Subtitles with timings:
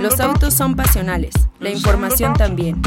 [0.00, 2.80] Los autos son pasionales, la información también.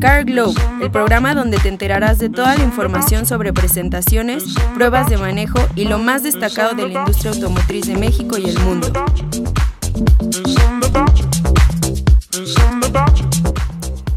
[0.00, 5.18] Car Globe, el programa donde te enterarás de toda la información sobre presentaciones, pruebas de
[5.18, 8.90] manejo y lo más destacado de la industria automotriz de México y el mundo.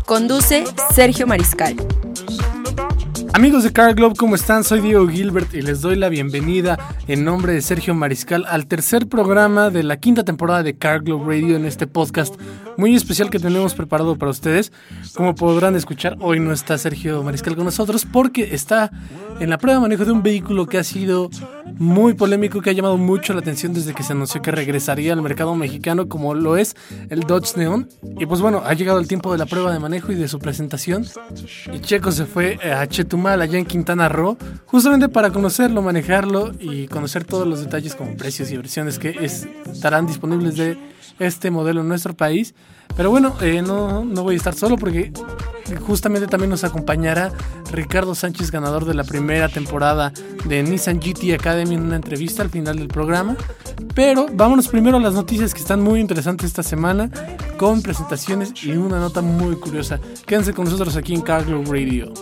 [0.05, 0.63] Conduce
[0.93, 1.75] Sergio Mariscal.
[3.35, 4.63] Amigos de Car Globe, ¿cómo están?
[4.63, 9.09] Soy Diego Gilbert y les doy la bienvenida en nombre de Sergio Mariscal al tercer
[9.09, 12.35] programa de la quinta temporada de Car Globe Radio en este podcast
[12.77, 14.71] muy especial que tenemos preparado para ustedes.
[15.15, 18.91] Como podrán escuchar, hoy no está Sergio Mariscal con nosotros porque está
[19.39, 21.29] en la prueba de manejo de un vehículo que ha sido
[21.77, 25.21] muy polémico, que ha llamado mucho la atención desde que se anunció que regresaría al
[25.21, 26.75] mercado mexicano como lo es
[27.09, 27.89] el Dodge Neon.
[28.19, 30.39] Y pues bueno, ha llegado el tiempo de la prueba de manejo y de su
[30.39, 31.05] presentación.
[31.73, 36.87] Y Checo se fue a Chetumal, allá en Quintana Roo, justamente para conocerlo, manejarlo y
[36.87, 39.15] conocer todos los detalles como precios y versiones que
[39.71, 42.55] estarán disponibles de este modelo en nuestro país.
[42.95, 45.11] Pero bueno, eh, no, no voy a estar solo porque
[45.81, 47.31] justamente también nos acompañará
[47.71, 50.13] Ricardo Sánchez, ganador de la primera temporada
[50.45, 53.35] de Nissan GT Academy en una entrevista al final del programa.
[53.93, 57.09] Pero vámonos primero a las noticias que están muy interesantes esta semana
[57.57, 59.99] con presentaciones y una nota muy curiosa.
[60.25, 62.13] Quédense con nosotros aquí en Cargo Radio.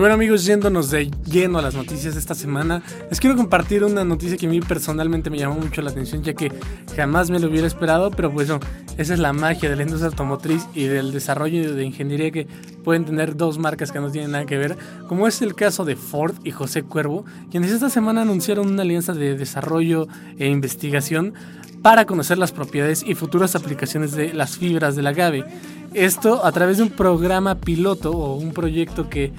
[0.00, 4.02] Bueno amigos, yéndonos de lleno a las noticias de esta semana, les quiero compartir una
[4.02, 6.50] noticia que a mí personalmente me llamó mucho la atención, ya que
[6.96, 8.48] jamás me lo hubiera esperado, pero pues
[8.96, 12.46] esa es la magia de la industria automotriz y del desarrollo de ingeniería que
[12.82, 15.96] pueden tener dos marcas que no tienen nada que ver, como es el caso de
[15.96, 20.08] Ford y José Cuervo, quienes esta semana anunciaron una alianza de desarrollo
[20.38, 21.34] e investigación
[21.82, 25.44] para conocer las propiedades y futuras aplicaciones de las fibras del agave.
[25.92, 29.32] Esto a través de un programa piloto o un proyecto que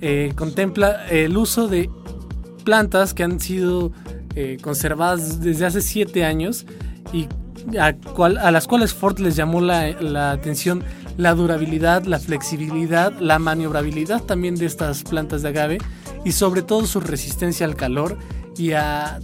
[0.00, 1.90] eh, contempla el uso de
[2.64, 3.92] plantas que han sido
[4.34, 6.66] eh, conservadas desde hace 7 años
[7.12, 7.26] y
[7.78, 10.84] a, las cuales Ford les llamó la, atención
[11.16, 15.78] la durabilidad, la flexibilidad, la maniobrabilidad también de estas plantas de agave
[16.24, 18.16] y sobre todo su resistencia al calor
[18.56, 19.18] y a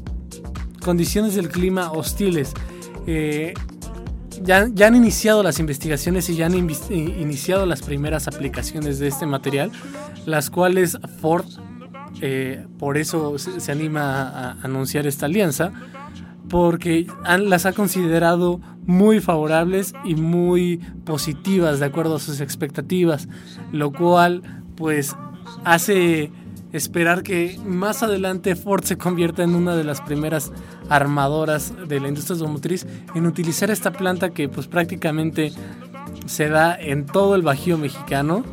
[0.82, 2.52] condiciones del clima hostiles.
[3.06, 3.54] Eh,
[4.42, 9.70] ya, han iniciado las investigaciones y ya han iniciado las primeras aplicaciones de este material,
[10.26, 11.46] las cuales Ford,
[12.20, 15.72] eh, por eso se, anima a anunciar esta alianza,
[16.48, 17.06] porque
[17.38, 23.28] las ha considerado muy favorables y muy positivas de acuerdo a sus expectativas,
[23.72, 24.42] lo cual
[24.76, 25.16] pues
[25.64, 26.30] hace
[26.72, 30.52] esperar que más adelante Ford se convierta en una de las primeras
[30.88, 35.52] armadoras de la industria automotriz en utilizar esta planta que pues prácticamente
[36.26, 38.44] se da en todo el Bajío mexicano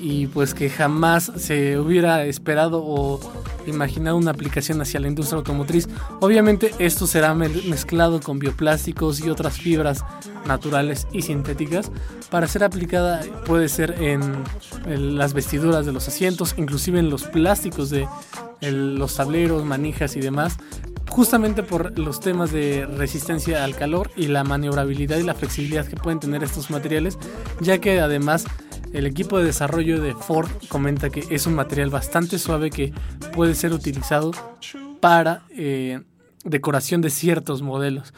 [0.00, 3.20] y pues que jamás se hubiera esperado o
[3.66, 5.88] imaginado una aplicación hacia la industria automotriz.
[6.20, 10.04] Obviamente esto será mezclado con bioplásticos y otras fibras
[10.46, 11.90] naturales y sintéticas
[12.34, 14.42] para ser aplicada puede ser en,
[15.16, 18.08] las vestiduras de los asientos, inclusive en los plásticos de
[18.60, 20.56] los tableros, manijas y demás,
[21.08, 25.94] justamente por los temas de resistencia al calor y la maniobrabilidad y la flexibilidad que
[25.94, 27.18] pueden tener estos materiales,
[27.60, 28.46] ya que además
[28.94, 32.92] el equipo de desarrollo de Ford comenta que es un material bastante suave que
[33.34, 34.30] puede ser utilizado
[35.00, 36.00] para eh,
[36.44, 38.14] decoración de ciertos modelos.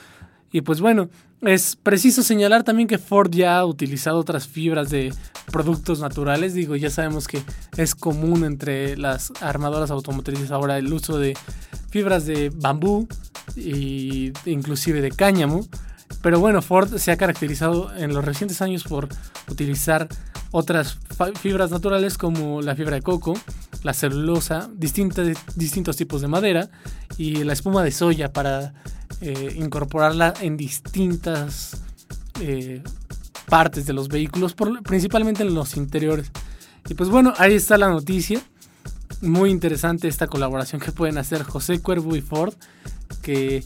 [0.52, 1.08] Y pues bueno,
[1.40, 5.12] es preciso señalar también que Ford ya ha utilizado otras fibras de
[5.50, 6.52] productos naturales.
[6.52, 7.42] Digo, ya sabemos que
[7.78, 11.34] es común entre las armadoras automotrices ahora el uso de
[11.88, 13.08] fibras de bambú
[13.56, 15.66] e inclusive de cáñamo.
[16.22, 19.08] Pero bueno, Ford se ha caracterizado en los recientes años por
[19.48, 20.08] utilizar
[20.58, 20.96] otras
[21.38, 23.34] fibras naturales como la fibra de coco,
[23.82, 26.70] la celulosa, distintos tipos de madera
[27.18, 28.72] y la espuma de soya para
[29.20, 31.82] eh, incorporarla en distintas
[32.40, 32.82] eh,
[33.50, 36.32] partes de los vehículos, principalmente en los interiores.
[36.88, 38.40] Y pues bueno, ahí está la noticia.
[39.20, 42.54] Muy interesante esta colaboración que pueden hacer José Cuervo y Ford,
[43.20, 43.62] que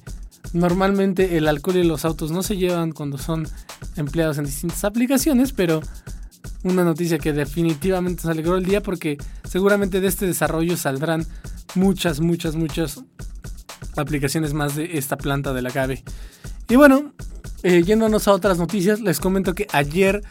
[0.55, 3.47] normalmente el alcohol y los autos no se llevan cuando son
[3.95, 5.83] empleados en distintas aplicaciones, pero
[6.63, 11.27] una noticia que definitivamente nos alegró el día porque seguramente de este desarrollo saldrán
[11.75, 13.03] muchas, muchas, muchas
[13.97, 16.03] aplicaciones más de esta planta del agave.
[16.69, 17.13] Y bueno,
[17.63, 20.23] eh, yéndonos a otras noticias, les comento que ayer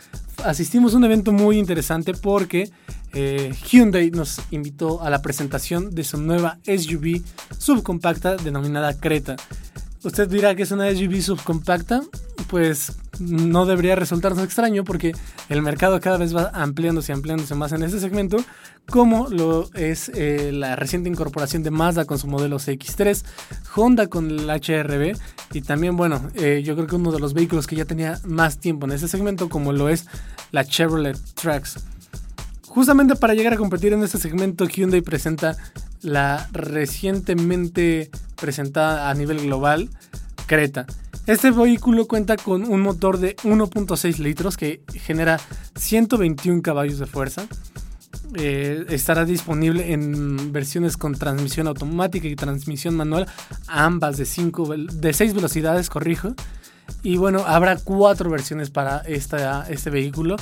[0.44, 2.72] asistimos a un evento muy interesante porque
[3.14, 7.22] eh, Hyundai nos invitó a la presentación de su nueva SUV
[7.58, 9.36] subcompacta denominada Creta.
[10.02, 12.02] Usted dirá que es una SUV subcompacta,
[12.48, 15.12] pues no debería resultarnos extraño porque
[15.50, 18.38] el mercado cada vez va ampliándose y ampliándose más en ese segmento,
[18.90, 23.26] como lo es eh, la reciente incorporación de Mazda con su modelo CX3,
[23.76, 25.18] Honda con el HRB
[25.54, 28.58] y también, bueno, eh, yo creo que uno de los vehículos que ya tenía más
[28.58, 30.06] tiempo en ese segmento, como lo es
[30.52, 31.76] la Chevrolet Trax.
[32.68, 35.58] Justamente para llegar a competir en este segmento, Hyundai presenta
[36.02, 39.90] la recientemente presentada a nivel global
[40.48, 40.86] Creta.
[41.28, 45.40] Este vehículo cuenta con un motor de 1.6 litros que genera
[45.76, 47.46] 121 caballos de fuerza.
[48.36, 53.28] Eh, estará disponible en versiones con transmisión automática y transmisión manual,
[53.68, 56.34] ambas de, 5, de 6 velocidades, corrijo.
[57.04, 60.36] Y bueno, habrá cuatro versiones para esta, este vehículo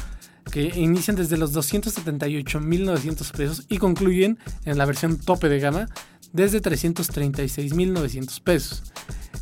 [0.51, 5.89] que inician desde los 278.900 pesos y concluyen en la versión tope de gama
[6.33, 8.83] desde 336.900 pesos.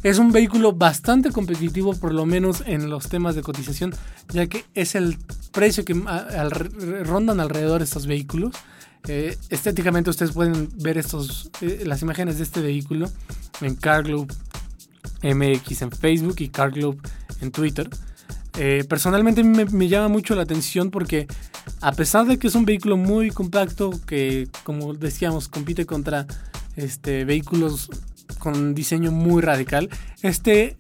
[0.04, 3.92] Es un vehículo bastante competitivo, por lo menos en los temas de cotización,
[4.30, 5.18] ya que es el
[5.52, 5.96] precio que
[7.04, 8.54] rondan alrededor de estos vehículos.
[9.08, 13.10] Eh, estéticamente ustedes pueden ver estos, eh, las imágenes de este vehículo
[13.62, 14.34] en CarGlobe
[15.24, 17.00] MX en Facebook y CarGlobe
[17.42, 17.90] en Twitter.
[18.58, 21.28] Eh, personalmente me, me, llama mucho la atención porque
[21.82, 26.26] a pesar de que es un vehículo muy compacto que como decíamos compite contra
[26.76, 27.90] este, vehículos
[28.40, 29.90] con diseño muy radical,
[30.22, 30.78] este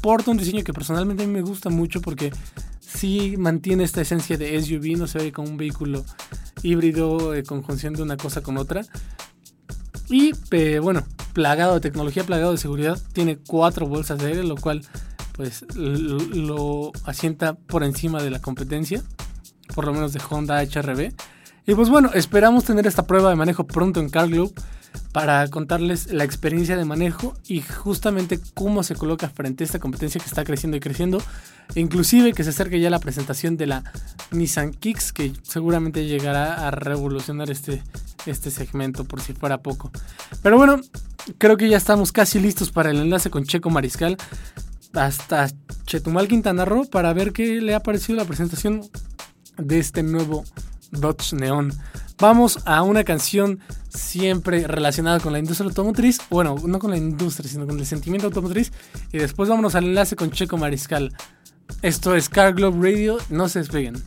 [0.00, 2.32] porta un diseño que personalmente a mí me gusta mucho porque
[2.80, 6.04] sí mantiene esta esencia de SUV, no se ve como un vehículo
[6.62, 8.82] híbrido eh, con función de una cosa con otra.
[10.08, 10.32] Y
[10.80, 14.82] bueno, plagado de tecnología, plagado de seguridad, tiene cuatro bolsas de aire, lo cual
[15.32, 19.02] pues lo, asienta por encima de la competencia,
[19.74, 21.12] por lo menos de Honda HRB.
[21.66, 24.52] Y pues bueno, esperamos tener esta prueba de manejo pronto en CarGlobe
[25.12, 30.20] para contarles la experiencia de manejo y justamente cómo se coloca frente a esta competencia
[30.20, 31.20] que está creciendo y creciendo.
[31.74, 33.84] inclusive que se acerque ya la presentación de la
[34.30, 37.82] Nissan Kicks, que seguramente llegará a revolucionar este,
[38.26, 39.90] este segmento por si fuera poco.
[40.42, 40.80] Pero bueno,
[41.38, 44.16] creo que ya estamos casi listos para el enlace con Checo Mariscal
[44.92, 45.48] hasta
[45.86, 48.82] Chetumal, Quintana Roo, para ver qué le ha parecido la presentación
[49.56, 50.44] de este nuevo
[50.90, 51.72] Dodge Neon.
[52.18, 56.20] Vamos a una canción siempre relacionada con la industria automotriz.
[56.30, 58.72] Bueno, no con la industria, sino con el sentimiento automotriz.
[59.12, 61.14] Y después vámonos al enlace con Checo Mariscal.
[61.82, 63.18] Esto es Car Globe Radio.
[63.30, 64.02] No se despeguen.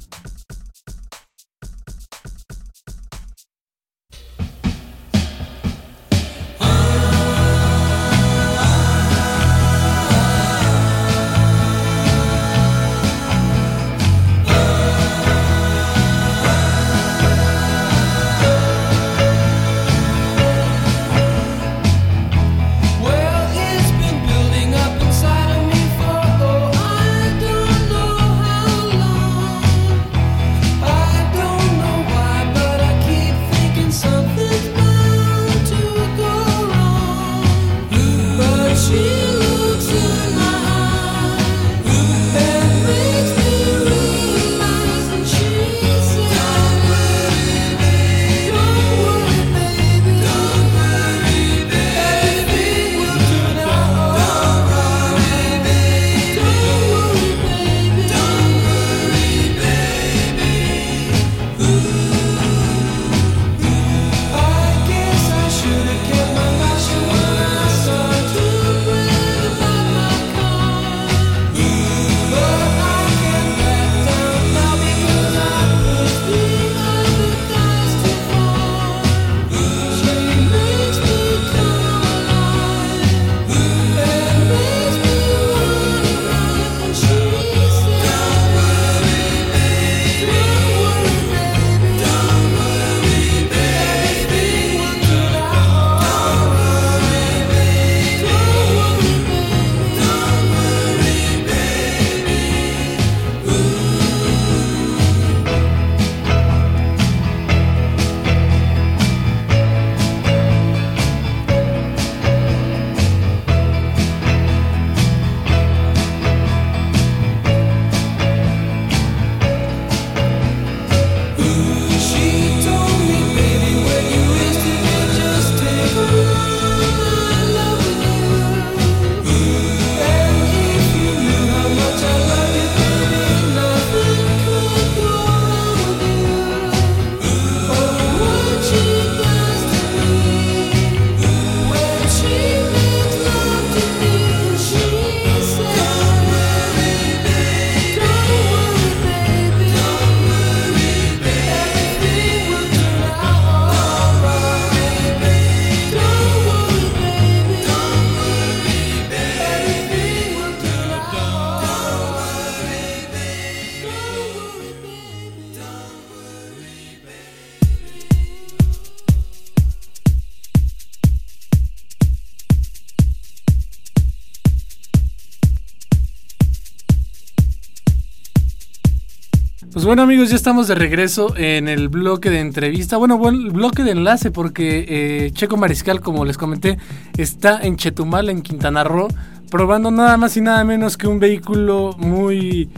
[179.94, 183.92] Bueno amigos, ya estamos de regreso en el bloque de entrevista, bueno, buen bloque de
[183.92, 186.80] enlace porque eh, Checo Mariscal, como les comenté,
[187.16, 189.08] está en Chetumal, en Quintana Roo,
[189.52, 192.72] probando nada más y nada menos que un vehículo muy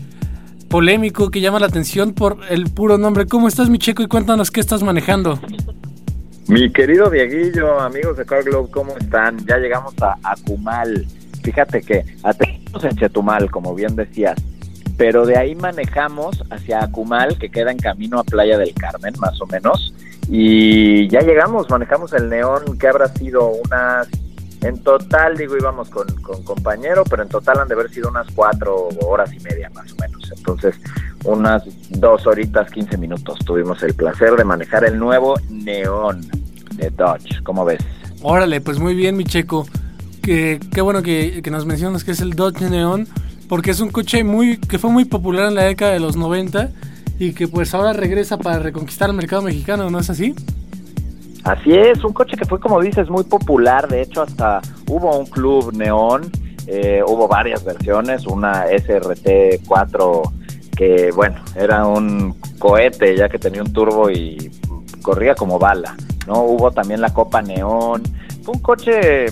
[0.67, 3.27] polémico que llama la atención por el puro nombre.
[3.27, 5.39] ¿Cómo estás mi Checo y cuéntanos qué estás manejando?
[6.49, 9.37] Mi querido Dieguillo, amigos de Car Globe, ¿cómo están?
[9.45, 11.07] Ya llegamos a Acumal.
[11.43, 14.35] Fíjate que atendemos en Chetumal, como bien decías,
[14.97, 19.39] pero de ahí manejamos hacia Acumal, que queda en camino a Playa del Carmen, más
[19.41, 19.93] o menos,
[20.29, 24.07] y ya llegamos, manejamos el neón, que habrá sido unas,
[24.61, 28.27] en total, digo, íbamos con, con compañero, pero en total han de haber sido unas
[28.33, 30.31] cuatro horas y media, más o menos.
[30.35, 30.75] Entonces,
[31.25, 33.37] unas dos horitas, quince minutos.
[33.45, 36.21] Tuvimos el placer de manejar el nuevo neón
[36.75, 37.79] de Dodge, ¿cómo ves?
[38.21, 39.67] Órale, pues muy bien, mi checo.
[40.23, 43.07] Que, qué bueno que, que nos mencionas que es el Dodge Neon
[43.47, 46.69] porque es un coche muy que fue muy popular en la década de los 90
[47.19, 50.35] y que pues ahora regresa para reconquistar el mercado mexicano, ¿no es así?
[51.43, 55.27] Así es, un coche que fue como dices muy popular, de hecho hasta hubo un
[55.27, 56.31] club neón,
[56.67, 60.23] eh, hubo varias versiones, una SRT 4
[60.75, 64.51] que bueno, era un cohete ya que tenía un turbo y
[65.01, 65.95] corría como bala,
[66.27, 66.41] ¿no?
[66.41, 68.01] Hubo también la Copa Neón,
[68.43, 69.27] fue un coche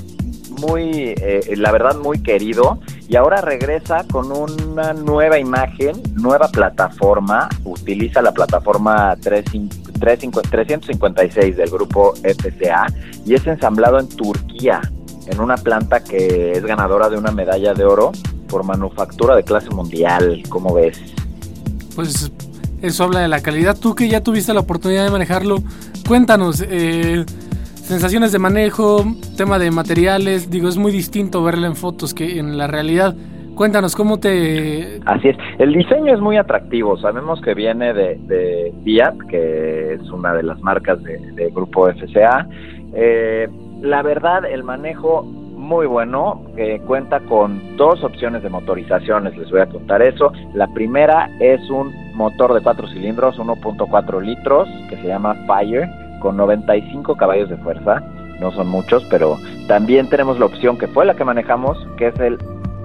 [0.61, 7.49] muy, eh, la verdad, muy querido y ahora regresa con una nueva imagen, nueva plataforma,
[7.63, 12.87] utiliza la plataforma 356 del grupo FCA
[13.25, 14.81] y es ensamblado en Turquía,
[15.27, 18.11] en una planta que es ganadora de una medalla de oro
[18.47, 20.99] por manufactura de clase mundial, ¿cómo ves?
[21.95, 22.31] Pues
[22.81, 23.77] eso habla de la calidad.
[23.77, 25.63] Tú que ya tuviste la oportunidad de manejarlo,
[26.07, 27.25] cuéntanos, eh,
[27.83, 29.03] sensaciones de manejo,
[29.37, 33.13] tema de materiales, digo, es muy distinto verlo en fotos que en la realidad.
[33.55, 34.99] Cuéntanos, ¿cómo te...?
[35.05, 40.33] Así es, el diseño es muy atractivo, sabemos que viene de, Fiat, que es una
[40.33, 42.47] de las marcas del de grupo FCA.
[42.95, 43.47] Eh,
[43.81, 49.61] la verdad, el manejo muy bueno, que cuenta con dos opciones de motorizaciones, les voy
[49.61, 50.31] a contar eso.
[50.55, 55.87] La primera es un motor de cuatro cilindros, 1.4 litros, que se llama Fire,
[56.23, 58.01] con 95 caballos de fuerza,
[58.39, 59.37] no son muchos, pero
[59.67, 62.39] también tenemos la opción que fue la que manejamos, que es el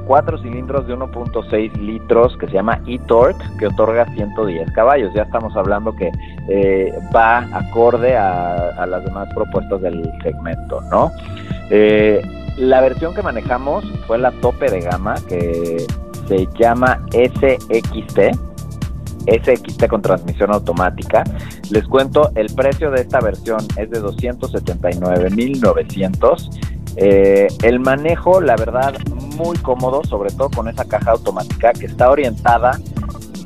[0.07, 5.13] 4 cilindros de 1.6 litros que se llama e-torque, que otorga 110 caballos.
[5.15, 6.11] Ya estamos hablando que
[6.49, 11.13] eh, va acorde a, las demás propuestas del segmento, ¿no?
[11.71, 12.21] Eh,
[12.57, 15.87] la versión que manejamos fue la tope de gama, que
[16.27, 18.19] se llama SXT,
[19.27, 21.25] SXT con transmisión automática.
[21.71, 26.49] Les cuento, el precio de esta versión es de 279.900.
[26.97, 28.95] Eh, el manejo, la verdad,
[29.37, 32.79] muy cómodo, sobre todo con esa caja automática que está orientada,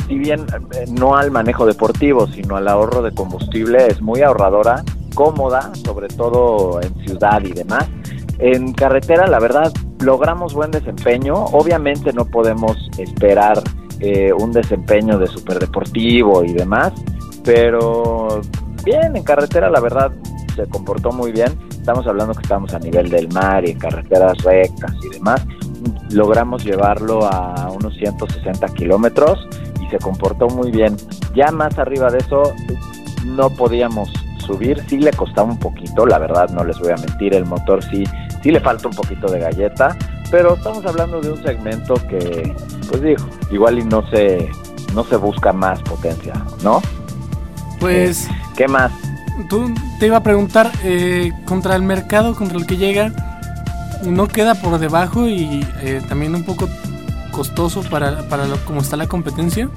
[0.09, 4.83] si bien eh, no al manejo deportivo, sino al ahorro de combustible, es muy ahorradora,
[5.15, 7.87] cómoda, sobre todo en ciudad y demás.
[8.39, 11.35] En carretera, la verdad, logramos buen desempeño.
[11.35, 13.63] Obviamente no podemos esperar
[14.03, 16.93] eh, un desempeño de superdeportivo y demás,
[17.45, 18.41] pero
[18.85, 20.13] bien, en carretera la verdad
[20.57, 21.57] se comportó muy bien.
[21.71, 25.45] Estamos hablando que estamos a nivel del mar y en carreteras rectas y demás.
[26.11, 29.49] Logramos llevarlo a unos 160 kilómetros
[29.81, 30.97] y se comportó muy bien.
[31.35, 32.43] Ya más arriba de eso
[33.25, 37.35] no podíamos subir, sí le costaba un poquito, la verdad no les voy a mentir,
[37.35, 38.05] el motor sí,
[38.43, 39.97] sí le falta un poquito de galleta,
[40.33, 42.57] pero estamos hablando de un segmento que,
[42.89, 44.51] pues digo, igual y no se,
[44.95, 46.33] no se busca más potencia,
[46.65, 46.81] ¿no?
[47.79, 48.27] Pues...
[48.27, 48.91] Eh, ¿Qué más?
[49.51, 53.13] Tú te iba a preguntar, eh, contra el mercado, contra el que llega,
[54.05, 56.67] ¿no queda por debajo y eh, también un poco
[57.31, 59.69] costoso para, para lo, como está la competencia?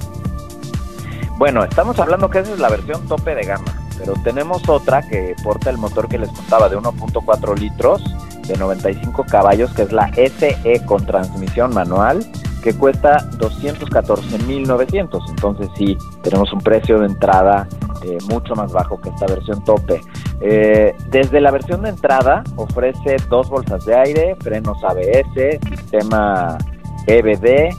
[1.36, 5.36] Bueno, estamos hablando que esa es la versión tope de gama, pero tenemos otra que
[5.44, 8.02] porta el motor que les contaba de 1.4 litros
[8.46, 12.24] de 95 caballos, que es la SE con transmisión manual,
[12.62, 15.30] que cuesta 214.900.
[15.30, 17.68] Entonces sí, tenemos un precio de entrada
[18.04, 20.00] eh, mucho más bajo que esta versión tope.
[20.40, 26.58] Eh, desde la versión de entrada ofrece dos bolsas de aire, frenos ABS, sistema
[27.06, 27.74] EBD,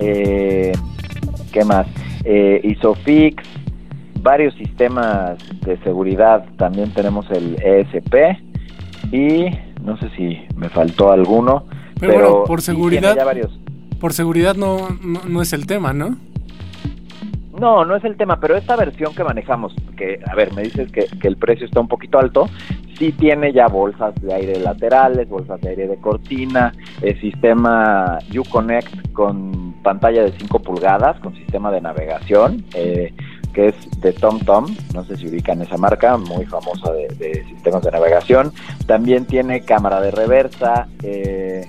[0.00, 0.72] eh,
[1.52, 1.86] ¿qué más?
[2.62, 3.42] ISOFIX,
[4.20, 8.36] varios sistemas de seguridad, también tenemos el ESP
[9.12, 9.46] y
[9.86, 11.64] no sé si me faltó alguno.
[11.98, 13.16] Pero, por seguridad,
[14.00, 16.16] por seguridad no, no, es el tema, ¿no?
[17.58, 20.92] No, no es el tema, pero esta versión que manejamos, que, a ver, me dices
[20.92, 22.50] que, el precio está un poquito alto,
[22.98, 29.12] sí tiene ya bolsas de aire laterales, bolsas de aire de cortina, el sistema Uconnect
[29.12, 33.14] con pantalla de 5 pulgadas, con sistema de navegación, eh,
[33.56, 37.90] que es de TomTom, no sé si ubican esa marca, muy famosa de, sistemas de
[37.90, 38.52] navegación.
[38.86, 41.66] También tiene cámara de reversa, eh,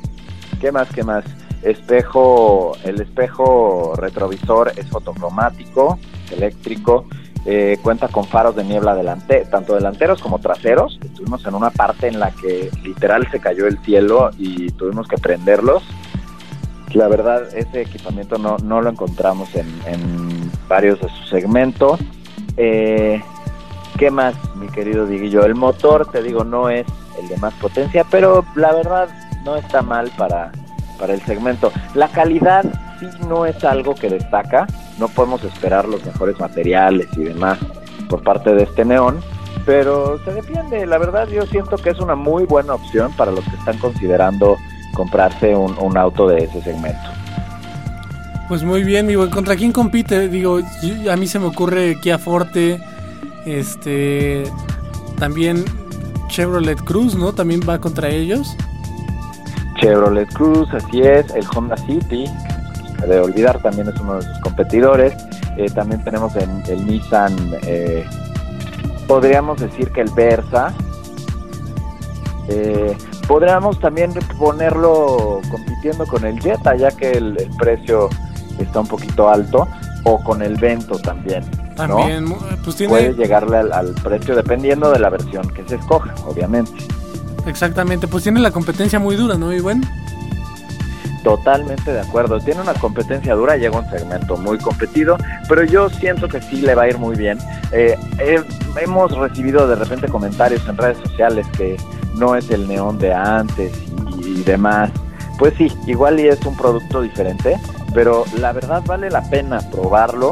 [0.60, 1.24] ¿qué más, qué más?
[1.62, 5.98] Espejo, el espejo retrovisor es fotocromático,
[6.30, 7.06] eléctrico,
[7.46, 11.00] eh, cuenta con faros de niebla delante, tanto delanteros como traseros.
[11.02, 15.18] Estuvimos en una parte en la que literal se cayó el cielo y tuvimos que
[15.18, 15.84] prenderlos.
[16.94, 22.00] La verdad, ese equipamiento no, no lo encontramos en, varios de sus segmentos.
[22.58, 23.22] Eh,
[23.98, 25.44] ¿Qué más, mi querido Diguillo?
[25.46, 26.86] El motor, te digo, no es
[27.20, 29.10] el de más potencia, pero la verdad
[29.44, 30.52] no está mal para,
[31.00, 31.72] para el segmento.
[31.96, 32.64] La calidad
[33.00, 34.68] sí no es algo que destaca,
[35.00, 37.58] no podemos esperar los mejores materiales y demás
[38.10, 39.20] por parte de este neón,
[39.66, 43.44] pero se defiende, la verdad yo siento que es una muy buena opción para los
[43.46, 44.58] que están considerando
[44.94, 47.17] comprarse un, auto de ese segmento.
[48.48, 50.30] Pues muy bien, mi ¿contra quién compite?
[50.30, 50.60] Digo,
[51.12, 52.80] a mí se me ocurre Kia Forte,
[53.46, 54.46] este,
[55.20, 55.66] también
[56.30, 57.34] Chevrolet Cruz, ¿no?
[57.34, 58.56] También va contra ellos.
[59.82, 62.26] Chevrolet Cruz, así es, el Honda City,
[63.06, 65.14] de olvidar, también es uno de sus competidores.
[65.58, 68.06] Eh, también tenemos el, el Nissan, eh,
[69.08, 70.74] podríamos decir que el Versa.
[72.50, 72.96] Eh,
[73.28, 78.10] podríamos también ponerlo compitiendo con el Jetta, ya que el, precio
[78.64, 79.68] está un poquito alto,
[80.04, 81.44] o con el Vento también.
[81.76, 82.90] También, pues tiene...
[82.90, 86.72] Puede llegarle al, al precio dependiendo de la versión que se escoja, obviamente.
[87.46, 89.54] Exactamente, pues tiene la competencia muy dura, ¿no?
[89.54, 89.88] Y bueno.
[91.24, 92.40] Totalmente de acuerdo.
[92.40, 95.18] Tiene una competencia dura, llega un segmento muy competido,
[95.50, 97.38] pero yo siento que sí le va a ir muy bien.
[97.72, 97.98] Eh,
[98.82, 101.76] hemos recibido de repente comentarios en redes sociales que
[102.16, 103.74] no es el neón de antes
[104.20, 104.90] y, demás.
[105.38, 107.58] Pues sí, igual y es un producto diferente,
[107.98, 110.30] pero la verdad vale la pena probarlo.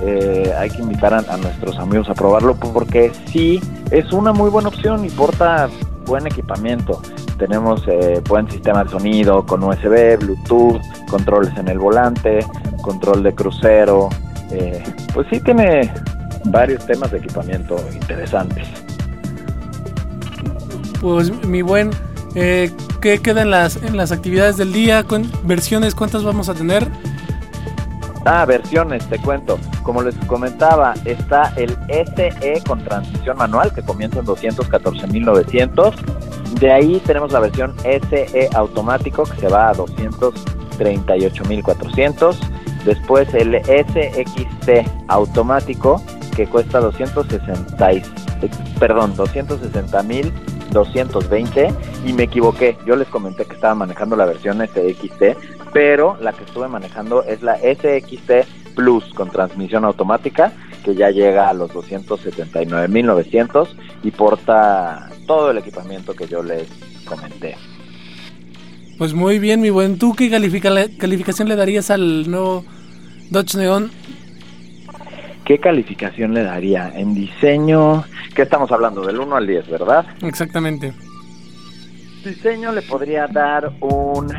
[0.00, 4.70] Eh, hay que invitar a, nuestros amigos a probarlo porque sí es una muy buena
[4.70, 5.68] opción y porta
[6.06, 7.02] buen equipamiento
[7.36, 12.46] tenemos eh, buen sistema de sonido con USB, Bluetooth, controles en el volante,
[12.80, 14.08] control de crucero.
[14.50, 15.92] Eh, pues sí tiene
[16.46, 18.66] varios temas de equipamiento interesantes.
[21.00, 21.90] Pues mi buen,
[22.34, 22.70] eh,
[23.00, 25.04] ¿qué queda en las, en las actividades del día?
[25.44, 26.86] ¿Versiones cuántas vamos a tener?
[28.24, 29.58] Ah, versiones, te cuento.
[29.82, 35.94] Como les comentaba, está el SE con transmisión manual que comienza en 214.900
[36.60, 42.36] de ahí tenemos la versión SE automático que se va a 238.400.
[42.84, 44.70] Después el SXT
[45.08, 46.00] automático
[46.36, 47.90] que cuesta 260,
[48.78, 52.76] perdón, 260.220 y me equivoqué.
[52.86, 55.22] Yo les comenté que estaba manejando la versión SXT,
[55.72, 60.52] pero la que estuve manejando es la SXT Plus con transmisión automática
[60.84, 63.68] que ya llega a los 279.900
[64.02, 66.68] y porta todo el equipamiento que yo les
[67.04, 67.56] comenté.
[68.98, 69.98] Pues muy bien, mi buen.
[69.98, 72.64] ¿Tú qué calificación le darías al nuevo
[73.30, 73.90] Dodge Neon?
[75.44, 76.92] ¿Qué calificación le daría?
[76.94, 78.04] En diseño,
[78.34, 79.04] ¿qué estamos hablando?
[79.04, 80.06] Del 1 al 10, ¿verdad?
[80.22, 80.92] Exactamente.
[82.24, 84.32] Diseño le podría dar un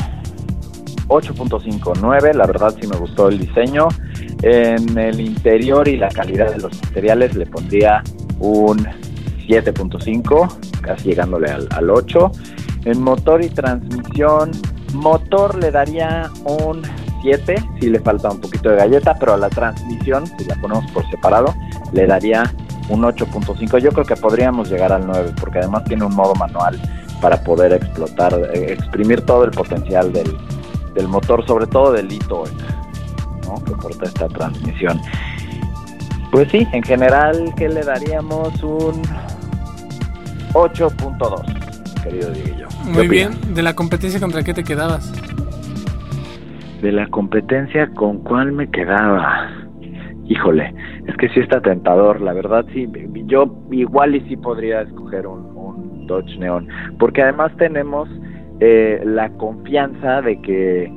[1.07, 3.87] 8.59, la verdad sí me gustó el diseño.
[4.41, 8.03] En el interior y la calidad de los materiales le pondría
[8.39, 8.85] un
[9.47, 12.31] 7.5 casi llegándole al, 8.
[12.85, 14.51] En motor y transmisión,
[14.93, 16.81] motor le daría un
[17.21, 20.89] 7, si le falta un poquito de galleta, pero a la transmisión, si la ponemos
[20.91, 21.55] por separado,
[21.93, 22.53] le daría
[22.89, 23.79] un 8.5.
[23.79, 26.79] Yo creo que podríamos llegar al 9, porque además tiene un modo manual
[27.21, 30.35] para poder explotar, eh, exprimir todo el potencial del,
[30.93, 32.43] del motor, sobre todo del Lito,
[33.45, 33.63] ¿no?
[33.63, 34.99] que porta esta transmisión.
[36.31, 38.63] Pues sí, en general, ¿qué le daríamos?
[38.63, 39.01] Un
[40.53, 42.67] 8.2, querido Diguillo.
[42.85, 45.11] Muy bien, ¿de la competencia contra qué te quedabas?
[46.81, 49.49] De la competencia con cuál me quedaba.
[50.25, 50.73] Híjole,
[51.07, 52.87] es que sí está tentador, la verdad sí,
[53.25, 55.53] yo igual y sí podría escoger un,
[56.07, 56.67] Dodge Neon,
[56.99, 58.09] porque además tenemos
[58.59, 60.91] eh, la confianza de que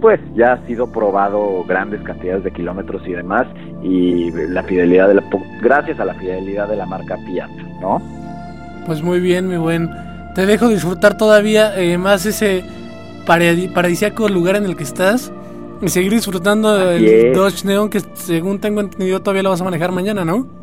[0.00, 3.46] pues ya ha sido probado grandes cantidades de kilómetros y demás
[3.82, 5.24] y la fidelidad de la
[5.60, 8.02] gracias a la fidelidad de la marca Fiat, ¿no?
[8.84, 9.88] Pues muy bien, mi buen.
[10.34, 12.64] Te dejo disfrutar todavía eh, más ese
[13.26, 15.32] paradisíaco lugar en el que estás
[15.80, 19.92] y seguir disfrutando del Dodge Neon que según tengo entendido todavía lo vas a manejar
[19.92, 20.61] mañana, ¿no?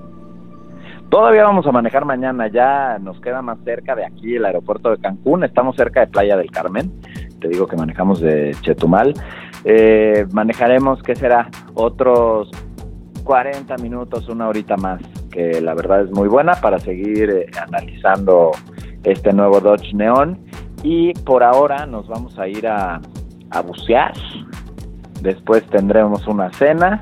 [1.10, 5.00] Todavía vamos a manejar mañana, ya nos queda más cerca de aquí el aeropuerto de
[5.00, 6.92] Cancún, estamos cerca de Playa del Carmen,
[7.42, 9.16] te digo que manejamos de Chetumal.
[9.64, 11.50] Eh, manejaremos, ¿qué será?
[11.74, 12.52] Otros
[13.24, 18.52] 40 minutos, una horita más, que la verdad es muy buena para seguir eh, analizando
[19.04, 20.38] este nuevo Dodge Neon.
[20.84, 23.02] Y por ahora nos vamos a ir a,
[23.50, 24.14] a bucear.
[25.22, 27.02] Después tendremos una cena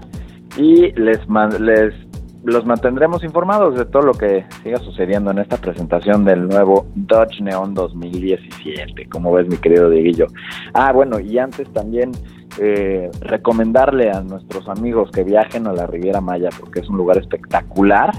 [0.56, 1.20] y les,
[1.60, 2.07] les
[2.48, 7.42] los mantendremos informados de todo lo que siga sucediendo en esta presentación del nuevo Dodge
[7.42, 9.10] Neon 2017.
[9.10, 10.28] Como ves, mi querido Dieguillo.
[10.74, 12.12] Ah, bueno, y antes también
[12.58, 17.18] eh, recomendarle a nuestros amigos que viajen a la Riviera Maya porque es un lugar
[17.18, 18.14] espectacular.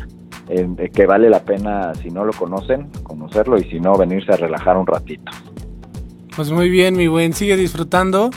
[0.50, 4.36] Eh, que vale la pena, si no lo conocen, conocerlo y si no, venirse a
[4.36, 5.32] relajar un ratito.
[6.36, 8.28] Pues muy bien, mi buen, sigue disfrutando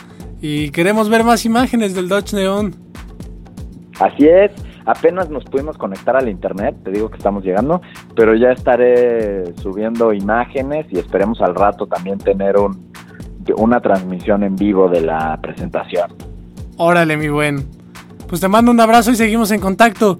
[0.42, 2.76] y queremos ver más imágenes del Dodge Neon.
[4.00, 4.52] Así es,
[4.86, 7.82] apenas nos pudimos conectar al internet, te digo que estamos llegando,
[8.16, 12.92] pero ya estaré subiendo imágenes y esperemos al rato también tener un,
[13.58, 16.12] una transmisión en vivo de la presentación.
[16.78, 17.66] Órale, mi buen.
[18.28, 20.18] Pues te mando un abrazo y seguimos en contacto.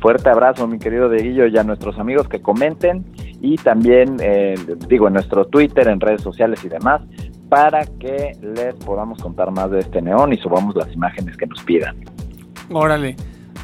[0.00, 3.04] Fuerte abrazo, mi querido Deguillo, y a nuestros amigos que comenten
[3.40, 4.54] y también, eh,
[4.88, 7.02] digo, en nuestro Twitter, en redes sociales y demás,
[7.48, 11.62] para que les podamos contar más de este neón y subamos las imágenes que nos
[11.62, 11.96] pidan.
[12.70, 13.16] Órale.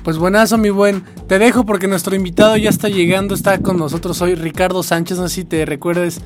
[0.04, 1.02] Pues buenazo, mi buen.
[1.26, 5.18] Te dejo porque nuestro invitado ya está llegando, está con nosotros hoy, Ricardo Sánchez.
[5.18, 6.20] No sé si te recuerdes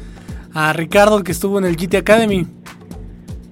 [0.54, 2.46] a Ricardo que estuvo en el GT Academy.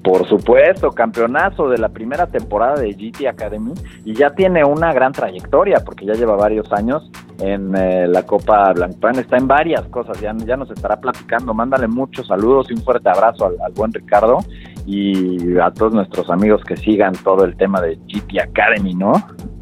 [0.02, 5.12] Por supuesto, campeonazo de la primera temporada de GT Academy y ya tiene una gran
[5.12, 10.18] trayectoria porque ya lleva varios años en eh, la Copa Blancpan, está en varias cosas,
[10.18, 11.52] ya, ya nos estará platicando.
[11.52, 14.38] Mándale muchos saludos y un fuerte abrazo al, al, buen Ricardo
[14.86, 19.12] y a todos nuestros amigos que sigan todo el tema de GT Academy, ¿no?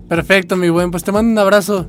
[0.08, 1.86] Perfecto, mi buen, pues te mando un abrazo.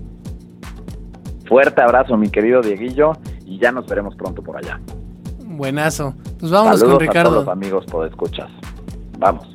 [1.48, 3.14] Fuerte abrazo, mi querido Dieguillo,
[3.46, 4.80] y ya nos veremos pronto por allá.
[5.46, 6.14] Buenazo.
[6.40, 7.30] Pues vamos con Ricardo.
[7.30, 8.50] A todos los amigos por escuchas.
[9.18, 9.48] Vamos.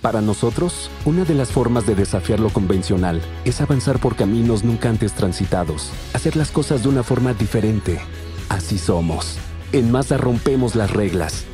[0.00, 4.88] Para nosotros, una de las formas de desafiar lo convencional es avanzar por caminos nunca
[4.88, 8.00] antes transitados, hacer las cosas de una forma diferente.
[8.48, 9.38] Así somos.
[9.72, 11.44] En Mazda rompemos las reglas.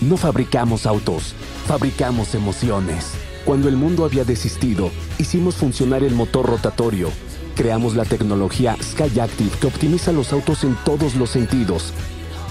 [0.00, 1.34] No fabricamos autos,
[1.66, 3.12] fabricamos emociones.
[3.44, 7.10] Cuando el mundo había desistido, hicimos funcionar el motor rotatorio
[7.58, 11.92] creamos la tecnología Skyactiv que optimiza los autos en todos los sentidos.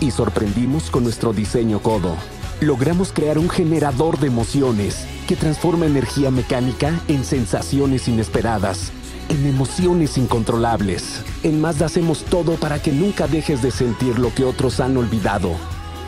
[0.02, 2.18] Y sorprendimos con nuestro diseño codo.
[2.60, 8.92] Logramos crear un generador de emociones que transforma energía mecánica en sensaciones inesperadas,
[9.30, 11.22] en emociones incontrolables.
[11.42, 15.52] En Mazda hacemos todo para que nunca dejes de sentir lo que otros han olvidado.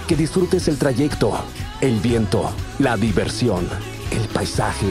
[0.10, 1.40] Que disfrutes el trayecto,
[1.80, 3.70] el viento, la diversión,
[4.12, 4.88] el paisaje,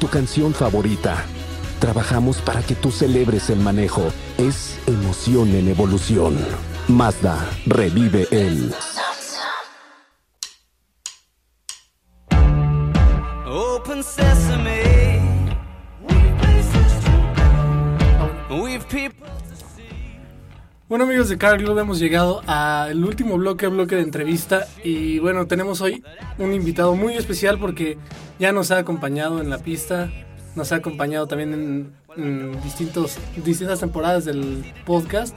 [0.00, 1.24] tu canción favorita
[1.82, 4.02] Trabajamos para que tú celebres el manejo.
[4.38, 6.38] Es emoción en evolución.
[6.86, 8.72] Mazda, revive el...
[20.92, 25.80] Bueno amigos de Car hemos llegado al último bloque, bloque de entrevista y bueno, tenemos
[25.80, 26.04] hoy
[26.36, 27.96] un invitado muy especial porque
[28.38, 30.10] ya nos ha acompañado en la pista,
[30.54, 35.34] nos ha acompañado también en, distintos, distintas temporadas del podcast.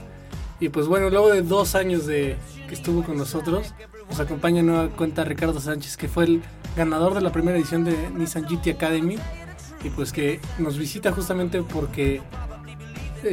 [0.60, 2.36] Y pues bueno, luego de dos años de
[2.68, 3.72] que estuvo con nosotros,
[4.10, 6.42] nos acompaña nueva cuenta Ricardo Sánchez, que fue el
[6.76, 9.16] ganador de la primera edición de Nissan GT Academy.
[9.82, 12.20] Y pues que nos visita justamente porque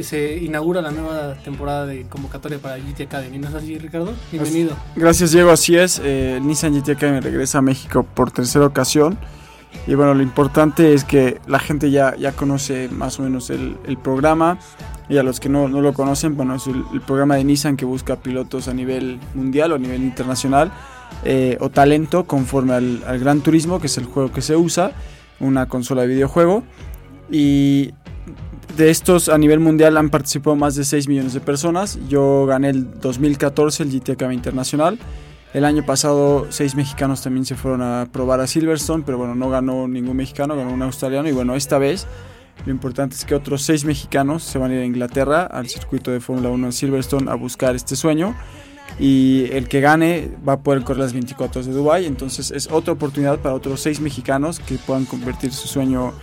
[0.02, 3.38] se inaugura la nueva temporada de convocatoria para GT Academy.
[3.38, 4.12] ¿No es así, Ricardo?
[4.32, 4.76] Bienvenido.
[4.96, 5.50] Gracias, Diego.
[5.50, 6.00] Así es.
[6.02, 9.18] Eh, Nissan GT Academy regresa a México por tercera ocasión.
[9.86, 13.76] Y bueno, lo importante es que la gente ya, ya conoce más o menos el,
[13.86, 14.58] el programa.
[15.08, 17.84] Y a los que no, no lo conocen, bueno, es el, programa de Nissan que
[17.84, 20.72] busca pilotos a nivel mundial o a nivel internacional
[21.24, 24.92] eh, o talento conforme al, al, Gran Turismo, que es el juego que se usa,
[25.40, 26.62] una consola de videojuego.
[27.30, 27.92] Y
[28.76, 31.98] de estos a nivel mundial han participado más de 6 millones de personas.
[32.08, 34.98] Yo gané el 2014 el GTAK Internacional.
[35.52, 39.50] El año pasado seis mexicanos también se fueron a probar a Silverstone, pero bueno, no
[39.50, 41.28] ganó ningún mexicano, ganó un australiano.
[41.28, 42.08] Y bueno, esta vez
[42.66, 46.10] lo importante es que otros seis mexicanos se van a ir a Inglaterra al circuito
[46.10, 48.34] de Fórmula 1 en Silverstone a buscar este sueño.
[48.98, 52.06] Y el que gane va a poder correr las 24 de Dubai.
[52.06, 56.14] Entonces es otra oportunidad para otros seis mexicanos que puedan convertir su sueño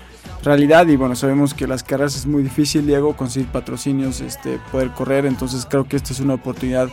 [0.43, 4.91] realidad y bueno sabemos que las carreras es muy difícil Diego conseguir patrocinios este poder
[4.91, 6.89] correr entonces creo que esta es una oportunidad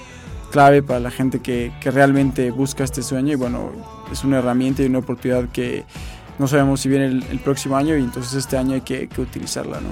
[0.50, 3.70] clave para la gente que, que, realmente busca este sueño y bueno,
[4.10, 5.84] es una herramienta y una oportunidad que
[6.38, 9.88] no sabemos si viene el, próximo año y entonces este año hay que, utilizarla, ¿no?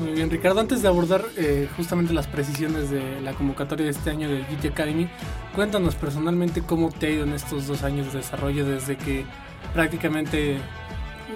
[0.00, 4.10] Muy bien, Ricardo, antes de abordar eh, justamente las precisiones de la convocatoria de este
[4.10, 5.08] año del GT Academy,
[5.54, 9.24] cuéntanos personalmente cómo te ha ido en estos dos años de desarrollo desde que
[9.72, 10.58] prácticamente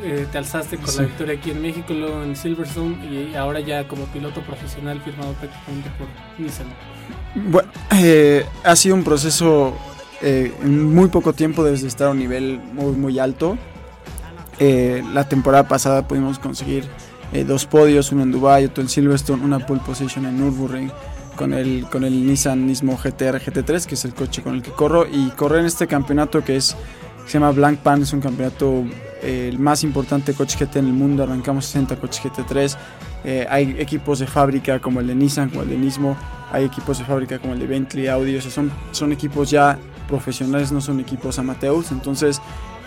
[0.02, 3.86] eh, te alzaste con la victoria aquí en México, luego en Silverstone y ahora ya
[3.86, 6.08] como piloto profesional firmado prácticamente por
[6.38, 6.66] Nissan.
[7.34, 9.76] Bueno, eh, ha sido un proceso
[10.22, 13.56] eh, en muy poco tiempo desde estar a un nivel muy, muy alto.
[14.58, 16.84] la temporada pasada pudimos conseguir
[17.46, 20.90] dos podios, uno en Dubai, otro en Silverstone, una pole position en Nürburgring
[21.36, 24.72] con el, con el Nissan Nismo GTR GT3, que es el coche con el que
[24.72, 26.76] corro, y correr en este campeonato que es
[27.28, 30.92] se llama Blank Pan, es un campeonato eh, el más importante coche GT en el
[30.92, 32.76] mundo, arrancamos 60 coches GT3,
[33.24, 36.16] eh, hay equipos de fábrica como el de Nissan, como el de Nismo,
[36.50, 39.78] hay equipos de fábrica como el de Bentley, Audi, o sea, son, son equipos ya
[40.06, 42.40] profesionales, no son equipos amateurs, entonces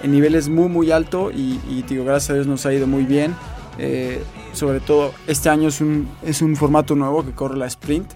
[0.03, 3.03] el nivel es muy muy alto y, digo, gracias a Dios nos ha ido muy
[3.03, 3.35] bien.
[3.77, 4.21] Eh,
[4.53, 8.11] sobre todo este año es un, es un formato nuevo que corre la sprint,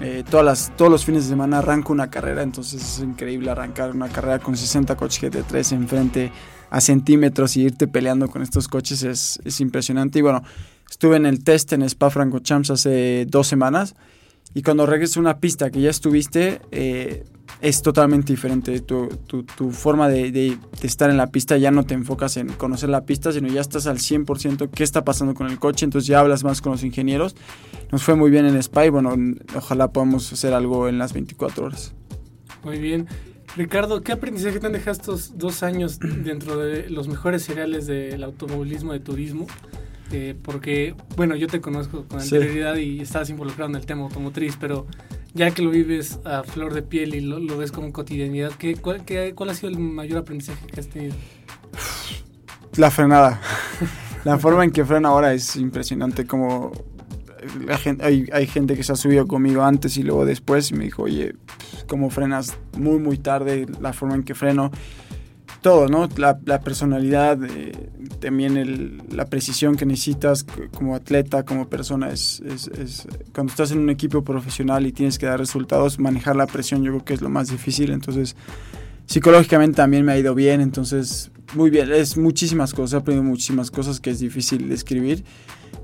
[0.00, 3.90] eh, todas las, todos los fines de semana arranco una carrera, entonces es increíble arrancar
[3.90, 6.32] una carrera con 60 coches GT3 enfrente
[6.70, 10.20] a centímetros y irte peleando con estos coches es, es impresionante.
[10.20, 10.42] Y bueno,
[10.88, 13.94] estuve en el test en Spa Francorchamps hace dos semanas
[14.52, 17.24] y cuando regresas a una pista que ya estuviste, eh,
[17.60, 18.80] es totalmente diferente.
[18.80, 22.88] Tu, tu, forma de, de, estar en la pista ya no te enfocas en conocer
[22.88, 26.18] la pista, sino ya estás al 100% qué está pasando con el coche, entonces ya
[26.18, 27.36] hablas más con los ingenieros.
[27.92, 29.14] Nos fue muy bien en Spa y bueno,
[29.54, 31.94] ojalá podamos hacer algo en las 24 horas.
[32.64, 33.06] Muy bien.
[33.56, 38.22] Ricardo, ¿qué aprendizaje te han dejado estos dos años dentro de los mejores seriales del
[38.22, 39.46] automovilismo de turismo?
[40.12, 44.56] Eh, porque, bueno, yo te conozco con anterioridad y estás involucrado en el tema automotriz,
[44.58, 44.86] pero
[45.34, 49.50] ya que lo vives a flor de piel y lo, ves como cotidianidad, ¿qué, cuál,
[49.50, 51.14] ha sido el mayor aprendizaje que has tenido?
[52.76, 53.40] La frenada.
[54.24, 56.72] la forma en que frena ahora es impresionante, como
[57.64, 60.74] la gente, hay, hay, gente que se ha subido conmigo antes y luego después y
[60.74, 61.34] me dijo, oye,
[61.86, 64.70] cómo frenas muy, muy tarde, la forma en que freno
[65.60, 66.08] todo, ¿no?
[66.16, 67.72] La, personalidad, eh,
[68.18, 72.10] también la precisión que necesitas como atleta, como persona.
[72.10, 76.46] Es, es, cuando estás en un equipo profesional y tienes que dar resultados, manejar la
[76.46, 77.92] presión yo creo que es lo más difícil.
[77.92, 78.36] Entonces,
[79.06, 80.60] psicológicamente también me ha ido bien.
[80.60, 81.92] Entonces, muy bien.
[81.92, 85.24] Es muchísimas cosas, he aprendido muchísimas cosas que es difícil de escribir.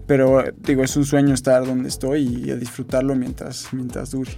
[0.07, 4.31] Pero, digo, es un sueño estar donde estoy y a disfrutarlo mientras, mientras dure.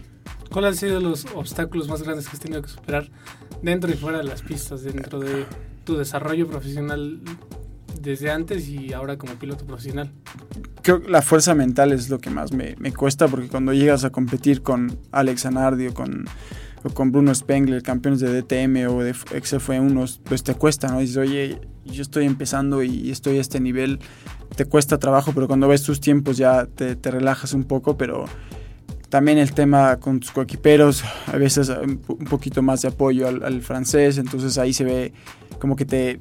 [0.50, 3.08] ¿Cuáles han sido los obstáculos más grandes que has tenido que superar
[3.62, 5.44] dentro y fuera de las pistas, dentro de
[5.84, 7.20] tu desarrollo profesional
[8.00, 10.10] desde antes y ahora como piloto profesional?
[10.82, 14.10] Creo que la fuerza mental es lo que más me, cuesta porque cuando llegas a
[14.10, 16.24] competir con Alex Anardi o con,
[16.94, 21.00] con Bruno Spengler, campeones de DTM o de XF1, pues te cuesta, ¿no?
[21.00, 23.98] Dices, oye, yo estoy empezando y estoy a este nivel,
[24.56, 28.24] te cuesta trabajo, pero cuando ves tus tiempos ya te, te relajas un poco, pero
[29.08, 34.18] también el tema con tus coequiperos, a veces un poquito más de apoyo al, francés,
[34.18, 35.12] entonces ahí se ve
[35.58, 36.20] como que te,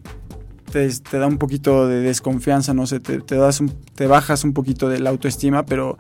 [0.72, 3.62] te, da un poquito de desconfianza, no sé, te, das
[3.96, 5.98] te bajas un poquito de la autoestima, pero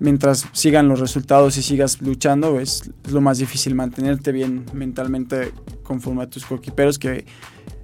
[0.00, 6.22] mientras sigan los resultados y sigas luchando, es, lo más difícil mantenerte bien mentalmente conforme
[6.22, 7.26] a tus coequiperos, que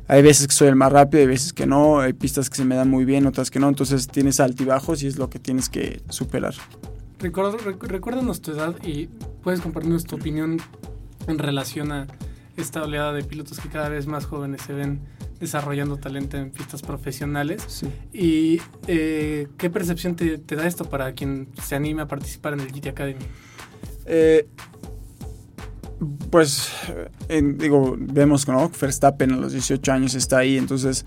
[0.08, 2.64] hay veces que soy el más rápido, hay veces que no, hay pistas que se
[2.64, 5.68] me dan muy bien, otras que no, entonces tienes altibajos y es lo que tienes
[5.68, 6.54] que superar.
[7.20, 9.08] Recuérdanos tu edad y
[9.42, 10.58] puedes compartirnos tu opinión
[11.26, 12.06] en relación a
[12.56, 15.00] esta oleada de pilotos que cada vez más jóvenes se ven
[15.38, 17.84] desarrollando talento en pistas profesionales.
[18.12, 22.72] ¿Y eh, qué percepción te, da esto para quien se anime a participar en el
[22.72, 23.24] GT Academy?
[24.06, 24.46] Eh,
[26.30, 26.72] pues,
[27.28, 28.70] digo, vemos que ¿no?
[28.70, 31.04] Verstappen a los 18 años está ahí, entonces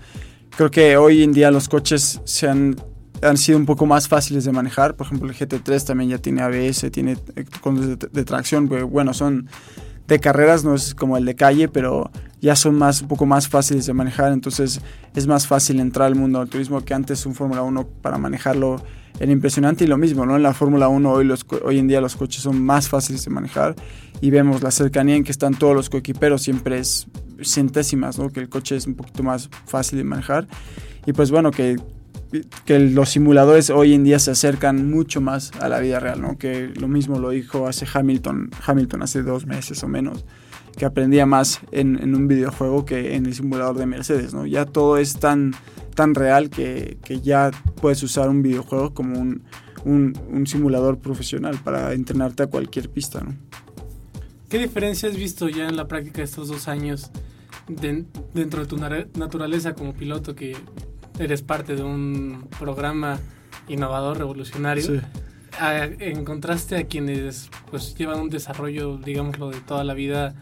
[0.56, 2.76] creo que hoy en día los coches se han
[3.22, 4.96] han sido un poco más fáciles de manejar.
[4.96, 8.68] Por ejemplo, el GT3 también ya tiene ABS, tiene eh, controles de, tracción.
[8.68, 9.48] Bueno, son
[10.06, 13.48] de carreras, no es como el de calle, pero ya son más, un poco más
[13.48, 14.32] fáciles de manejar.
[14.32, 14.80] Entonces
[15.14, 18.82] es más fácil entrar al mundo del turismo que antes un Fórmula 1 para manejarlo
[19.18, 19.84] era impresionante.
[19.84, 20.36] Y lo mismo, ¿no?
[20.36, 23.30] En la Fórmula 1 hoy, los, hoy en día los coches son más fáciles de
[23.30, 23.74] manejar
[24.20, 26.42] y vemos la cercanía en que están todos los coequiperos.
[26.42, 27.06] Siempre es
[27.42, 28.30] centésimas, ¿no?
[28.30, 30.46] Que el coche es un poquito más fácil de manejar.
[31.06, 31.76] Y pues bueno, que
[32.64, 36.38] que los simuladores hoy en día se acercan mucho más a la vida real, ¿no?
[36.38, 40.24] Que lo mismo lo dijo hace Hamilton, Hamilton hace dos meses o menos,
[40.76, 44.46] que aprendía más en, un videojuego que en el simulador de Mercedes, ¿no?
[44.46, 45.54] Ya todo es tan,
[45.94, 49.42] tan real que, ya puedes usar un videojuego como un,
[49.84, 53.34] un, simulador profesional para entrenarte a cualquier pista, ¿no?
[54.48, 57.10] ¿Qué diferencia has visto ya en la práctica estos dos años
[57.68, 60.56] dentro de tu naturaleza como piloto que
[61.18, 63.18] eres parte de un programa
[63.68, 65.00] innovador, revolucionario,
[66.00, 70.34] encontraste a quienes pues llevan un desarrollo, digámoslo, de toda la vida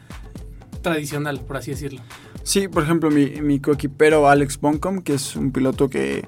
[0.81, 2.01] tradicional, por así decirlo.
[2.43, 6.27] Sí, por ejemplo, mi, mi coequipero Alex Boncom, que es un piloto que,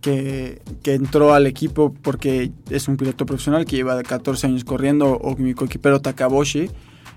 [0.00, 5.12] que, que, entró al equipo porque es un piloto profesional que lleva 14 años corriendo,
[5.12, 6.70] o mi coequipero Takaboshi,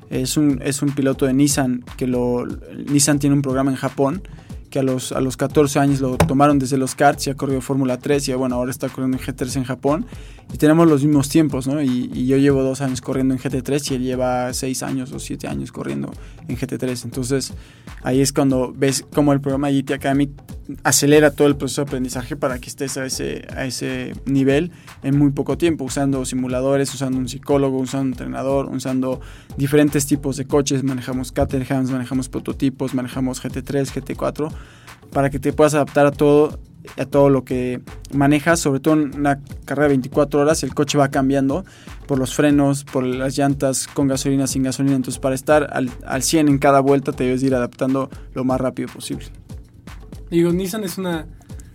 [0.09, 4.21] es un, es un piloto de Nissan, que lo, Nissan tiene un programa en Japón
[4.69, 7.61] que a los, a los 14 años lo tomaron desde los karts y ha corrido
[7.61, 10.05] Fórmula 3 y bueno, ahora está corriendo en GT3 en Japón
[10.51, 11.81] y tenemos los mismos tiempos, ¿no?
[11.81, 15.47] Y, yo llevo dos años corriendo en GT3 y él lleva seis años o siete
[15.47, 16.11] años corriendo
[16.47, 17.05] en GT3.
[17.05, 17.53] Entonces
[18.03, 20.29] ahí es cuando ves cómo el programa GT Academy
[20.83, 25.17] acelera todo el proceso de aprendizaje para que estés a ese, a ese nivel en
[25.17, 29.21] muy poco tiempo, usando simuladores, usando un psicólogo, usando un entrenador, usando
[29.57, 34.51] diferentes tipos de coches, manejamos Caterhams, manejamos prototipos, manejamos GT3, GT4
[35.11, 36.59] para que te puedas adaptar a todo
[36.97, 37.81] a todo lo que
[38.13, 41.65] manejas, sobre todo en una carrera de 24 horas, el coche va cambiando
[42.07, 44.95] por los frenos, por las llantas, con gasolina, sin gasolina.
[44.95, 48.59] Entonces, para estar al, al 100 en cada vuelta, te debes ir adaptando lo más
[48.59, 49.25] rápido posible.
[50.31, 51.27] Digo, Nissan es una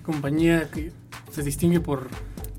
[0.02, 0.92] compañía que
[1.30, 2.08] se distingue por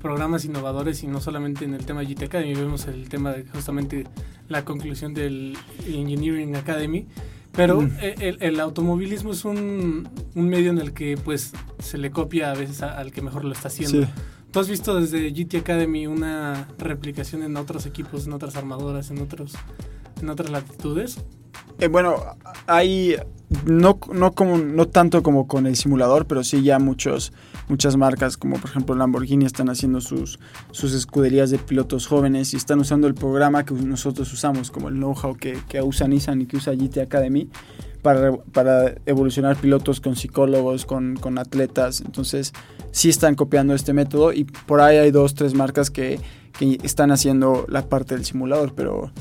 [0.00, 4.06] programas innovadores y no solamente en el tema GT Academy, vemos el tema de justamente
[4.48, 7.06] la conclusión del Engineering Academy
[7.56, 12.54] pero e, el, automovilismo es un, medio en el que pues se le copia a
[12.54, 14.06] veces al que mejor lo está haciendo.
[14.52, 19.20] ¿Tú has visto desde GT Academy una replicación en otros equipos, en otras armadoras, en
[19.20, 19.54] otros
[20.20, 21.18] en otras latitudes?
[21.78, 22.16] Eh, bueno,
[22.66, 23.16] hay
[23.64, 27.32] no, no, como, no tanto como con el simulador, pero sí ya muchos,
[27.68, 30.40] muchas marcas como por ejemplo Lamborghini están haciendo sus,
[30.72, 34.94] sus escuderías de pilotos jóvenes y están usando el programa que nosotros usamos, como el
[34.96, 37.48] know-how que, que usa Nissan y que usa GT Academy
[38.02, 42.00] para, para evolucionar pilotos con psicólogos, con, con, atletas.
[42.00, 42.52] Entonces
[42.90, 46.20] sí están copiando este método y por ahí hay dos, tres marcas que,
[46.58, 49.12] que están haciendo la parte del simulador, pero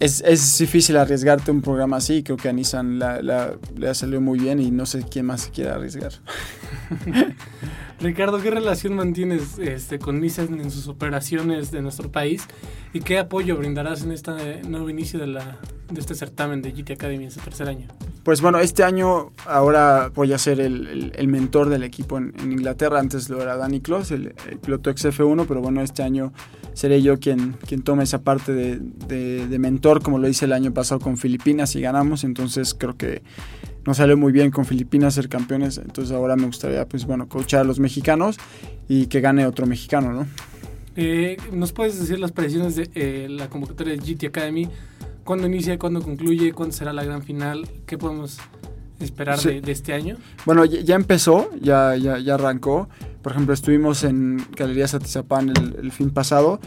[0.00, 2.22] es, es, difícil arriesgarte un programa así.
[2.22, 3.20] Creo que a Nissan la,
[3.76, 6.12] le ha salido muy bien y no sé quién más se quiere arriesgar.
[8.00, 12.46] Ricardo, ¿qué relación mantienes este, con Nissan en sus operaciones de nuestro país?
[12.94, 15.38] ¿Y qué apoyo brindarás en este nuevo inicio de,
[15.96, 17.88] este certamen de GT Academy en su tercer año?
[18.24, 22.98] Pues bueno, este año ahora voy a ser el, mentor del equipo en, Inglaterra.
[22.98, 26.32] Antes lo era Danny Kloss, el, el piloto XF1, pero bueno, este año
[26.72, 31.00] seré yo quien, quien tome esa parte de, mentor, como lo hice el año pasado
[31.00, 32.24] con Filipinas y ganamos.
[32.24, 33.22] Entonces creo que
[33.86, 35.78] nos salió muy bien con Filipinas ser campeones.
[35.78, 38.36] Entonces ahora me gustaría, pues bueno, coachar a los mexicanos
[38.88, 40.26] y que gane otro mexicano, ¿no?
[40.96, 44.68] Eh, ¿Nos puedes decir las predicciones de eh, la convocatoria de GT Academy?
[45.24, 45.78] ¿Cuándo inicia?
[45.78, 46.52] ¿Cuándo concluye?
[46.52, 47.68] ¿Cuándo será la gran final?
[47.86, 48.38] ¿Qué podemos
[48.98, 50.16] esperar de, este año?
[50.44, 52.88] Bueno, ya, empezó, ya, ya, ya, arrancó.
[53.22, 56.60] Por ejemplo, estuvimos en Galerías Atizapán el, el fin pasado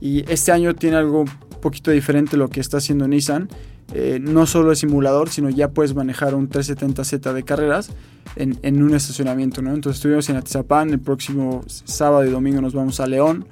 [0.00, 3.48] y este año tiene algo un poquito diferente lo que está haciendo Nissan.
[3.94, 7.90] Eh, no solo es simulador, sino ya puedes manejar un 370Z de carreras
[8.36, 9.62] en, en un estacionamiento.
[9.62, 9.72] ¿no?
[9.74, 13.46] Entonces estuvimos en Atizapán, el próximo sábado y domingo nos vamos a León.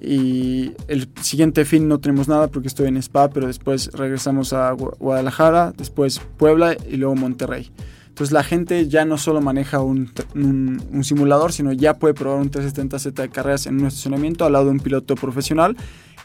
[0.00, 4.70] Y el siguiente fin no tenemos nada porque estoy en Spa, pero después regresamos a
[4.72, 7.70] Guadalajara, después Puebla y luego Monterrey.
[8.18, 12.50] Entonces la gente ya no solo maneja un, un, simulador, sino ya puede probar un
[12.50, 15.76] 370Z de carreras en un estacionamiento al lado de un piloto profesional.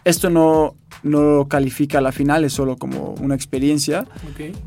[0.06, 4.06] Esto no, no califica a la final, es solo como una experiencia.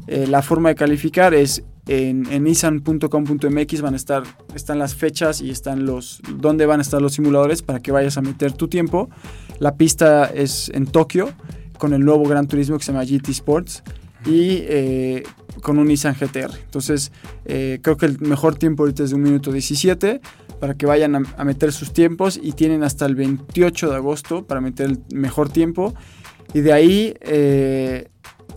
[0.07, 5.41] Eh, la forma de calificar es en, en nissan.com.mx van a estar están las fechas
[5.41, 8.69] y están los dónde van a estar los simuladores para que vayas a meter tu
[8.69, 9.09] tiempo.
[9.61, 11.31] La pista es en Tokio
[11.79, 13.83] con el nuevo Gran Turismo que se llama GT Sports
[14.25, 15.23] y eh,
[15.63, 16.51] con un Nissan GTR.
[16.65, 17.13] Entonces,
[17.45, 20.21] eh, creo que el mejor tiempo ahorita es de un minuto 17
[20.61, 24.61] para que vayan a, meter sus tiempos y tienen hasta el 28 de agosto para
[24.61, 25.95] meter el mejor tiempo.
[26.55, 28.09] Y de ahí eh,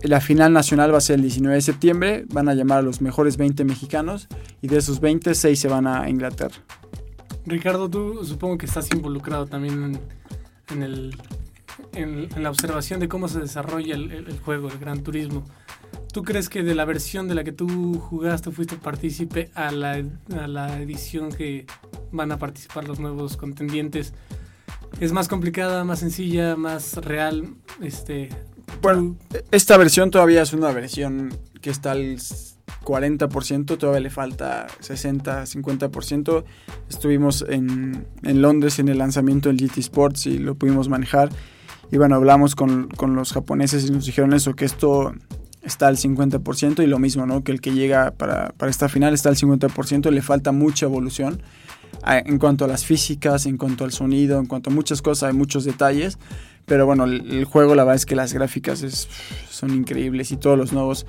[0.02, 2.24] la final nacional va a ser el 19 de septiembre.
[2.32, 4.28] Van a llamar a los mejores 20 mexicanos
[4.62, 6.56] y de esos 20, 6 se van a Inglaterra.
[7.46, 9.98] Ricardo, tú supongo que estás involucrado también
[10.70, 11.16] en, el,
[11.92, 15.44] en, la observación de cómo se desarrolla el, juego, el Gran Turismo.
[16.12, 20.02] ¿Tú crees que de la versión de la que tú jugaste, fuiste partícipe, a la,
[20.36, 21.66] a la edición que
[22.12, 24.12] van a participar los nuevos contendientes,
[25.00, 27.54] es más complicada, más sencilla, más real?
[27.80, 28.28] Este,
[28.82, 29.16] bueno,
[29.50, 32.18] esta versión todavía es una versión que está al
[32.84, 36.44] 40%, todavía le falta 60, 50%.
[36.88, 41.30] Estuvimos en, en Londres en el lanzamiento del GT Sports y lo pudimos manejar.
[41.92, 45.12] Y bueno, hablamos con, con los japoneses y nos dijeron eso, que esto
[45.62, 47.42] está al 50% y lo mismo, ¿no?
[47.44, 51.42] Que el que llega para, para esta final está al 50%, le falta mucha evolución
[52.06, 55.34] en cuanto a las físicas, en cuanto al sonido, en cuanto a muchas cosas, hay
[55.34, 56.18] muchos detalles.
[56.66, 59.08] Pero bueno, el, juego la verdad es que las gráficas es,
[59.50, 61.06] son increíbles y todos los nuevos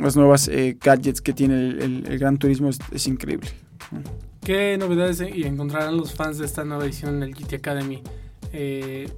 [0.00, 3.50] las nuevas eh, gadgets que tiene el, Gran Turismo es, increíble.
[4.42, 8.02] ¿Qué novedades encontrarán los fans de esta nueva edición del GT Academy?
[8.52, 9.10] Eh,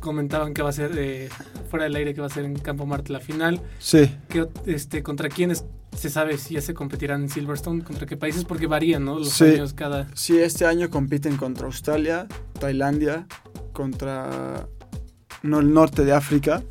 [0.00, 1.28] comentaban que va a ser eh,
[1.68, 3.60] fuera del aire, que va a ser en Campo Marte la final.
[3.78, 4.10] Sí.
[4.28, 5.64] Que, este, ¿Contra quiénes
[5.96, 7.82] se sabe si ya se competirán en Silverstone?
[7.82, 8.44] ¿Contra qué países?
[8.44, 9.18] Porque varían, ¿no?
[9.18, 10.08] Los años cada.
[10.14, 12.26] Sí, este año compiten contra Australia,
[12.58, 13.26] Tailandia,
[13.72, 14.66] contra
[15.42, 16.62] no, el norte de África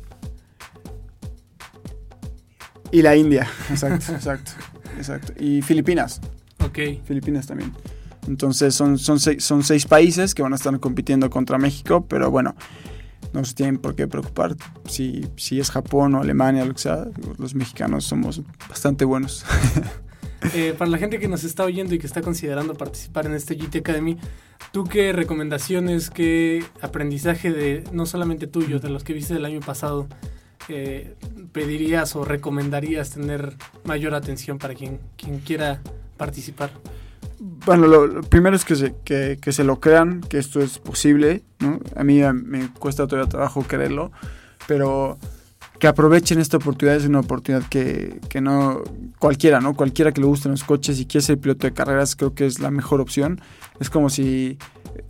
[2.90, 3.48] y la India.
[3.70, 4.52] Exacto, exacto,
[4.96, 5.32] exacto.
[5.38, 6.20] Y Filipinas.
[6.64, 6.78] Ok.
[7.04, 7.72] Filipinas también.
[8.28, 12.30] Entonces son, son, seis, son seis países que van a estar compitiendo contra México, pero
[12.30, 12.54] bueno,
[13.32, 14.56] no se tienen por qué preocupar
[14.86, 17.06] si, si es Japón o Alemania, lo que sea.
[17.38, 19.44] Los mexicanos somos bastante buenos.
[20.54, 23.54] Eh, para la gente que nos está oyendo y que está considerando participar en este
[23.54, 24.18] GT Academy,
[24.72, 29.60] ¿tú qué recomendaciones, qué aprendizaje de no solamente tuyo, de los que viste el año
[29.60, 30.08] pasado,
[30.68, 31.14] eh,
[31.52, 33.54] pedirías o recomendarías tener
[33.84, 35.80] mayor atención para quien, quien quiera
[36.16, 36.70] participar?
[37.44, 41.42] Bueno, lo, primero es que se, que, que se, lo crean, que esto es posible.
[41.58, 41.80] ¿no?
[41.96, 44.12] A mí me cuesta todavía trabajo creerlo,
[44.68, 45.18] pero
[45.80, 46.98] que aprovechen esta oportunidad.
[46.98, 48.84] Es una oportunidad que, que, no
[49.18, 49.74] cualquiera, ¿no?
[49.74, 52.60] Cualquiera que le gusten los coches y quiera ser piloto de carreras, creo que es
[52.60, 53.40] la mejor opción.
[53.80, 54.56] Es como si,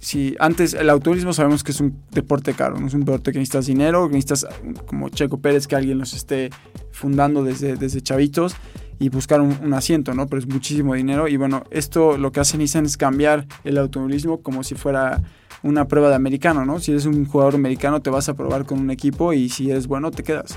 [0.01, 3.41] si antes el automovilismo sabemos que es un deporte caro, no es un deporte que
[3.41, 4.47] necesitas dinero, que necesitas
[4.87, 6.49] como Checo Pérez que alguien los esté
[6.93, 8.57] fundando desde, desde chavitos
[9.03, 10.29] y buscar un, asiento, ¿no?
[10.29, 14.43] Pero es muchísimo dinero y bueno, esto lo que hace Nissan es cambiar el automovilismo
[14.43, 15.21] como si fuera
[15.65, 16.79] una prueba de americano, ¿no?
[16.79, 19.89] Si eres un jugador americano te vas a probar con un equipo y si eres
[19.89, 20.57] bueno te quedas.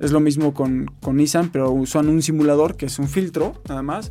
[0.00, 3.82] Es lo mismo con, con Nissan, pero usan un simulador que es un filtro nada
[3.82, 4.10] más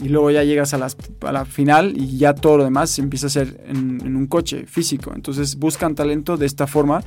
[0.00, 3.26] y luego ya llegas a, las, a la final y ya todo lo demás empieza
[3.26, 5.12] a hacer en, un coche físico.
[5.16, 7.02] Entonces buscan talento de esta forma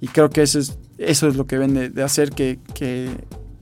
[0.00, 3.10] y creo que eso es, eso es lo que ven de, hacer que, que,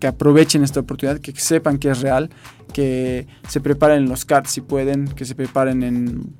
[0.06, 2.30] aprovechen esta oportunidad, que sepan que es real,
[2.72, 6.34] que se preparen en los karts si pueden, que se preparen en,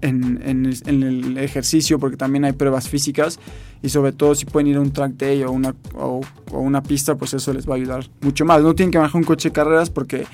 [0.00, 3.38] en, en, el ejercicio, porque también hay pruebas físicas
[3.82, 6.20] y sobre todo si pueden ir a un track day o una, o,
[6.52, 8.62] una pista, pues eso les va a ayudar mucho más.
[8.62, 10.26] No tienen que manejar un coche de carreras porque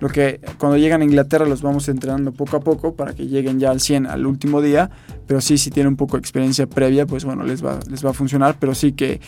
[0.00, 3.58] lo que cuando llegan a Inglaterra los vamos entrenando poco a poco para que lleguen
[3.58, 4.90] ya al 100 al último día,
[5.26, 8.10] pero sí si tienen un poco de experiencia previa, pues bueno, les va, les va
[8.10, 9.20] a funcionar, pero sí que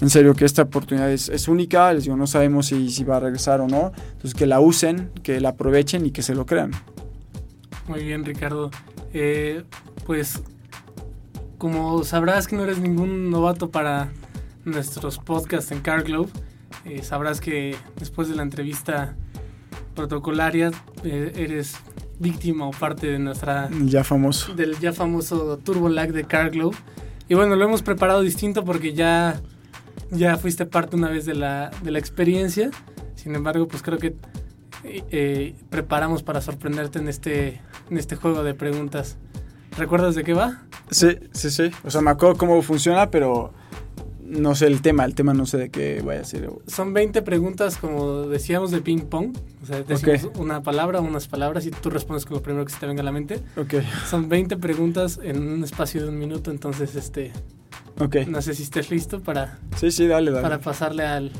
[0.00, 3.20] en serio que esta oportunidad es, única, les digo, no sabemos si, si va a
[3.20, 6.72] regresar o no, entonces que la usen, que la aprovechen y que se lo crean.
[7.86, 8.70] Muy bien, Ricardo.
[9.12, 9.62] Eh,
[10.06, 10.42] pues
[11.58, 14.10] como sabrás que no eres ningún novato para
[14.64, 16.30] nuestros podcasts en Car Globe,
[16.84, 19.16] eh, sabrás que después de la entrevista
[19.94, 20.70] protocolaria
[21.04, 21.76] eh, eres
[22.18, 26.76] víctima o parte de nuestra ya famoso del ya famoso Turbo Lag de Car Globe
[27.28, 29.40] y bueno lo hemos preparado distinto porque ya
[30.10, 32.70] ya fuiste parte una vez de la, de la experiencia.
[33.14, 34.14] Sin embargo, pues creo que
[34.84, 39.16] eh, preparamos para sorprenderte en este, en este juego de preguntas.
[39.76, 40.62] ¿Recuerdas de qué va?
[40.90, 41.70] Sí, sí, sí.
[41.84, 43.52] O sea, me acuerdo cómo funciona, pero
[44.38, 45.04] no sé el tema.
[45.04, 46.50] El tema no sé de qué vaya a ser.
[46.66, 49.36] Son 20 preguntas, como decíamos, de ping pong.
[49.62, 52.78] O sea, decimos una palabra, unas palabras y tú respondes con lo primero que se
[52.78, 53.40] te venga a la mente.
[53.56, 53.74] Ok.
[54.08, 57.32] Son 20 preguntas en un espacio de un minuto, entonces este
[58.00, 58.16] Ok.
[58.26, 59.58] No sé si estés listo para.
[59.76, 60.42] Sí, sí, dale, dale.
[60.42, 61.30] Para pasarle al.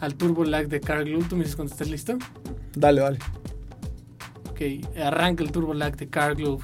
[0.00, 2.18] Al Turbo Lag de Carl ¿Tú me dices cuando estés listo?
[2.74, 3.18] Dale, dale.
[4.50, 4.60] Ok,
[5.00, 6.58] arranca el Turbo Lag de Carl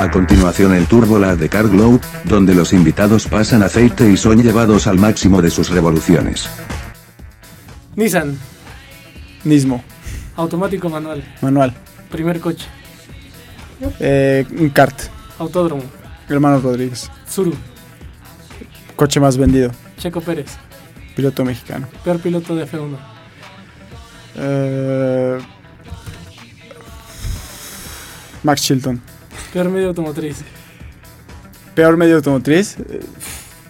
[0.00, 1.66] A continuación el Turbo Lag de Car
[2.24, 6.48] donde los invitados pasan aceite y son llevados al máximo de sus revoluciones.
[7.94, 8.36] Nissan.
[9.44, 9.84] Mismo.
[10.36, 11.22] Automático manual.
[11.40, 11.72] Manual.
[12.10, 12.66] Primer coche.
[14.00, 15.00] Eh, un kart.
[15.38, 15.84] Autódromo.
[16.28, 17.08] Hermano Rodríguez.
[17.30, 17.54] Zuru.
[18.96, 19.70] Coche más vendido.
[19.98, 20.56] Checo Pérez.
[21.14, 21.86] Piloto mexicano.
[22.02, 22.96] Peor piloto de F1.
[24.36, 25.38] Eh,
[28.42, 29.13] Max Chilton.
[29.54, 30.38] Peor medio automotriz.
[31.76, 32.76] Peor medio automotriz.
[32.76, 33.00] Eh,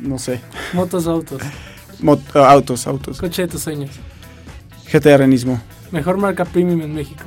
[0.00, 0.40] no sé.
[0.72, 1.42] Motos autos.
[2.32, 3.20] autos, autos.
[3.20, 3.90] Coche de tus sueños.
[4.90, 5.60] GTR Nismo.
[5.90, 7.24] Mejor marca premium en México.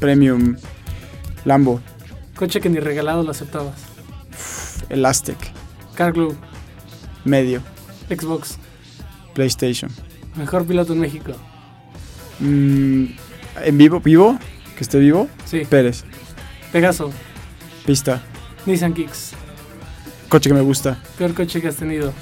[0.00, 0.56] Premium.
[1.44, 1.80] Lambo.
[2.34, 3.76] Coche que ni regalado lo aceptabas.
[4.88, 5.38] El Aztec.
[5.94, 6.34] Car Glue.
[7.24, 7.62] Medio.
[8.08, 8.58] Xbox.
[9.32, 9.92] PlayStation.
[10.34, 11.34] Mejor piloto en México.
[12.40, 13.04] Mm,
[13.62, 14.36] en vivo, vivo.
[14.80, 15.28] Que esté vivo.
[15.44, 15.66] Sí.
[15.68, 16.04] Pérez.
[16.72, 17.12] Pegaso.
[17.84, 18.22] Pista.
[18.64, 19.32] Nissan Kicks.
[20.30, 20.96] Coche que me gusta.
[21.18, 22.14] Peor coche que has tenido.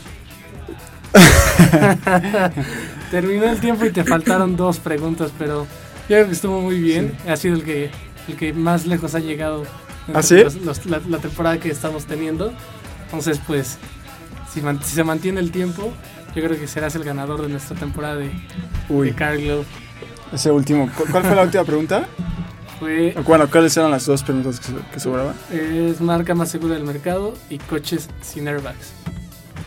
[3.13, 5.69] Terminó el tiempo y te faltaron dos preguntas, pero
[6.09, 7.17] yo creo que estuvo muy bien.
[7.29, 7.93] Ha sido el que,
[8.27, 9.63] el que más lejos ha llegado
[10.13, 10.43] ¿Ah, sí?
[10.43, 12.53] los- los- la, la temporada que estamos teniendo.
[13.05, 13.79] Entonces, pues,
[14.53, 15.93] si, man- si se mantiene el tiempo,
[16.35, 18.33] yo creo que serás el ganador de nuestra temporada de,
[18.89, 19.65] Uy, de
[20.33, 20.91] ese último.
[20.97, 22.09] ¿Cu- ¿Cuál fue la última pregunta?
[22.79, 25.35] Fue, Bueno, ¿cuáles eran las dos preguntas que, que sobraban?
[25.53, 28.93] es marca más segura del mercado y coches sin airbags.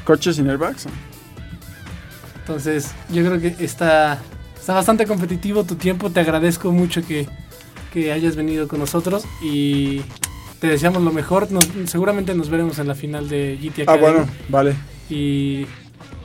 [0.05, 0.86] ¿Coches sin airbags?
[2.39, 4.20] Entonces, yo creo que está,
[4.57, 6.09] está bastante competitivo tu tiempo.
[6.09, 7.28] Te agradezco mucho que,
[7.93, 10.01] que hayas venido con nosotros y
[10.59, 11.51] te deseamos lo mejor.
[11.51, 14.01] Nos- seguramente nos veremos en la final de GT Ah, Academy.
[14.18, 14.76] bueno, vale.
[15.09, 15.66] Y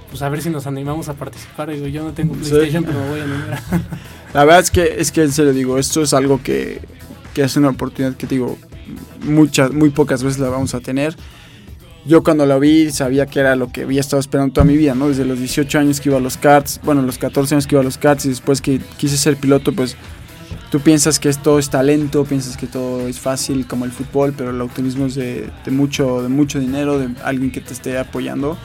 [0.09, 1.71] pues a ver si nos animamos a participar.
[1.71, 2.51] Digo, yo no tengo Sí.
[2.51, 3.63] PlayStation, pero me voy a animar.
[4.35, 6.81] La verdad es que, es que en serio digo, esto es algo que,
[7.35, 8.59] que es una oportunidad que digo,
[9.23, 11.17] muchas, muy pocas veces la vamos a tener.
[12.05, 14.95] Yo cuando lo vi sabía que era lo que había estado esperando toda mi vida,
[14.95, 15.09] ¿no?
[15.09, 17.81] Desde los 18 años que iba a los karts, bueno, los 14 años que iba
[17.81, 19.97] a los karts y después que quise ser piloto, pues
[20.71, 24.51] tú piensas que esto es talento, piensas que todo es fácil como el fútbol, pero
[24.51, 28.57] el automovilismo es de mucho, de mucho dinero, de alguien que te esté apoyando.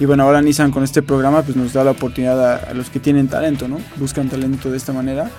[0.00, 2.88] Y bueno, ahora Nissan con este programa pues nos da la oportunidad a, a los
[2.90, 3.78] que tienen talento, ¿no?
[3.96, 5.30] Buscan talento de esta manera.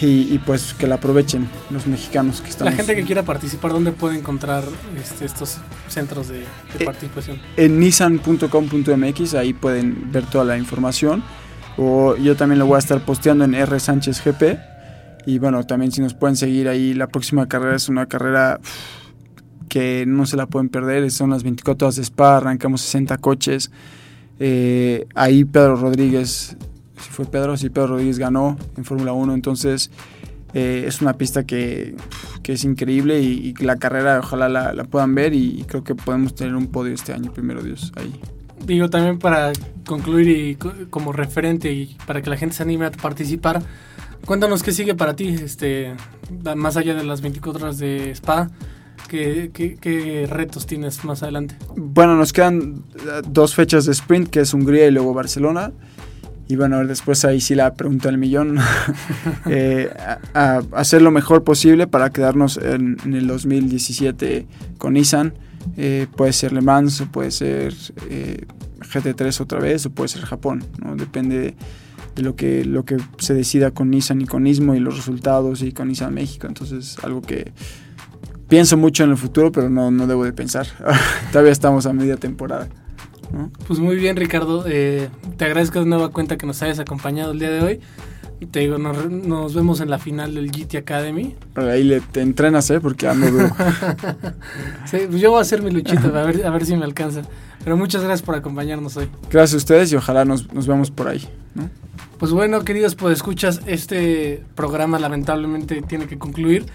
[0.00, 2.72] Y, y, pues que la aprovechen los mexicanos que estamos.
[2.72, 4.64] La gente que quiera participar, ¿dónde puede encontrar
[4.98, 5.58] este, estos
[5.88, 6.44] centros de, de
[6.78, 7.38] Eh, participación?
[7.58, 11.22] En nissan.com.mx, ahí pueden ver toda la información.
[11.76, 14.58] O yo también lo voy a estar posteando en R Sánchez GP.
[15.26, 18.58] Y bueno, también si nos pueden seguir ahí, la próxima carrera es una carrera
[19.70, 21.10] que no se la pueden perder.
[21.10, 23.70] Son las 24 horas de Spa, arrancamos 60 coches.
[24.38, 26.56] Eh, ahí Pedro Rodríguez,
[27.00, 29.32] si fue Pedro, sí, Pedro Rodríguez ganó en Fórmula 1.
[29.34, 29.90] Entonces
[30.52, 31.94] eh, es una pista que,
[32.42, 35.94] que es increíble y, y la carrera ojalá la, la puedan ver y, creo que
[35.94, 38.12] podemos tener un podio este año, primero Dios, ahí.
[38.66, 39.52] Digo, también para
[39.86, 43.62] concluir y co- como referente y para que la gente se anime a participar,
[44.26, 45.94] cuéntanos qué sigue para ti, este,
[46.56, 48.50] más allá de las 24 horas de Spa,
[49.08, 51.54] qué, qué- qué retos tienes más adelante.
[51.76, 55.72] Bueno, nos quedan eh, dos fechas de sprint, que es Hungría y luego Barcelona.
[56.48, 58.58] Y bueno, después ahí sí la pregunta del millón.
[59.46, 64.46] Eh, a, a hacer lo mejor posible para quedarnos en, en el 2017
[64.78, 65.34] con Nissan.
[65.76, 67.74] Eh, puede ser Le Mans, puede ser
[68.08, 68.44] eh,
[68.80, 70.64] GT3 otra vez, o puede ser Japón.
[70.84, 70.94] ¿no?
[70.96, 71.54] Depende de,
[72.16, 75.62] de lo, que, lo que se decida con Nissan y con Nismo y los resultados
[75.62, 76.46] y con Nissan México.
[76.46, 77.52] Entonces, algo que
[78.50, 80.66] pienso mucho en el futuro, pero no, no debo de pensar.
[81.32, 82.68] Todavía estamos a media temporada.
[83.32, 83.50] ¿no?
[83.66, 87.38] Pues muy bien, Ricardo, eh, te agradezco de nueva cuenta que nos hayas acompañado el
[87.38, 87.80] día de hoy.
[88.50, 91.36] Te digo, nos, nos vemos en la final del GT Academy.
[91.54, 92.80] Ahí le, te entrenas, ¿eh?
[92.80, 93.50] Porque ando duro.
[94.86, 97.22] Sí, pues yo voy a hacer mi luchita a ver, a ver si me alcanza.
[97.62, 99.08] Pero muchas gracias por acompañarnos hoy.
[99.30, 101.28] Gracias a ustedes y ojalá nos, nos veamos por ahí.
[101.54, 101.68] ¿no?
[102.18, 106.66] Pues bueno, queridos escuchas, este programa lamentablemente tiene que concluir.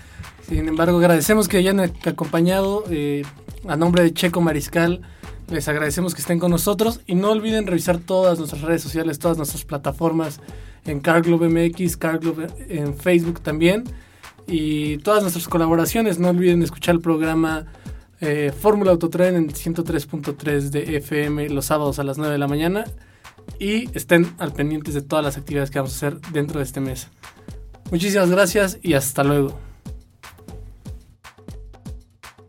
[0.48, 3.24] Sin embargo, agradecemos que hayan acompañado eh,
[3.68, 5.02] a nombre de Checo Mariscal.
[5.50, 9.38] Les agradecemos que estén con nosotros y no olviden revisar todas nuestras redes sociales, todas
[9.38, 10.40] nuestras plataformas
[10.86, 13.86] en CarGlobe MX, CarGlobe en Facebook también
[14.48, 16.20] y todas nuestras colaboraciones.
[16.20, 17.66] No olviden escuchar el programa
[18.22, 22.86] eh, Fórmula Autotren en 103.3 de FM los sábados a las 9 de la mañana
[23.60, 26.82] y estén al pendientes de todas las actividades que vamos a hacer dentro de este
[26.82, 27.08] mes.
[27.92, 29.75] Muchísimas gracias y hasta luego.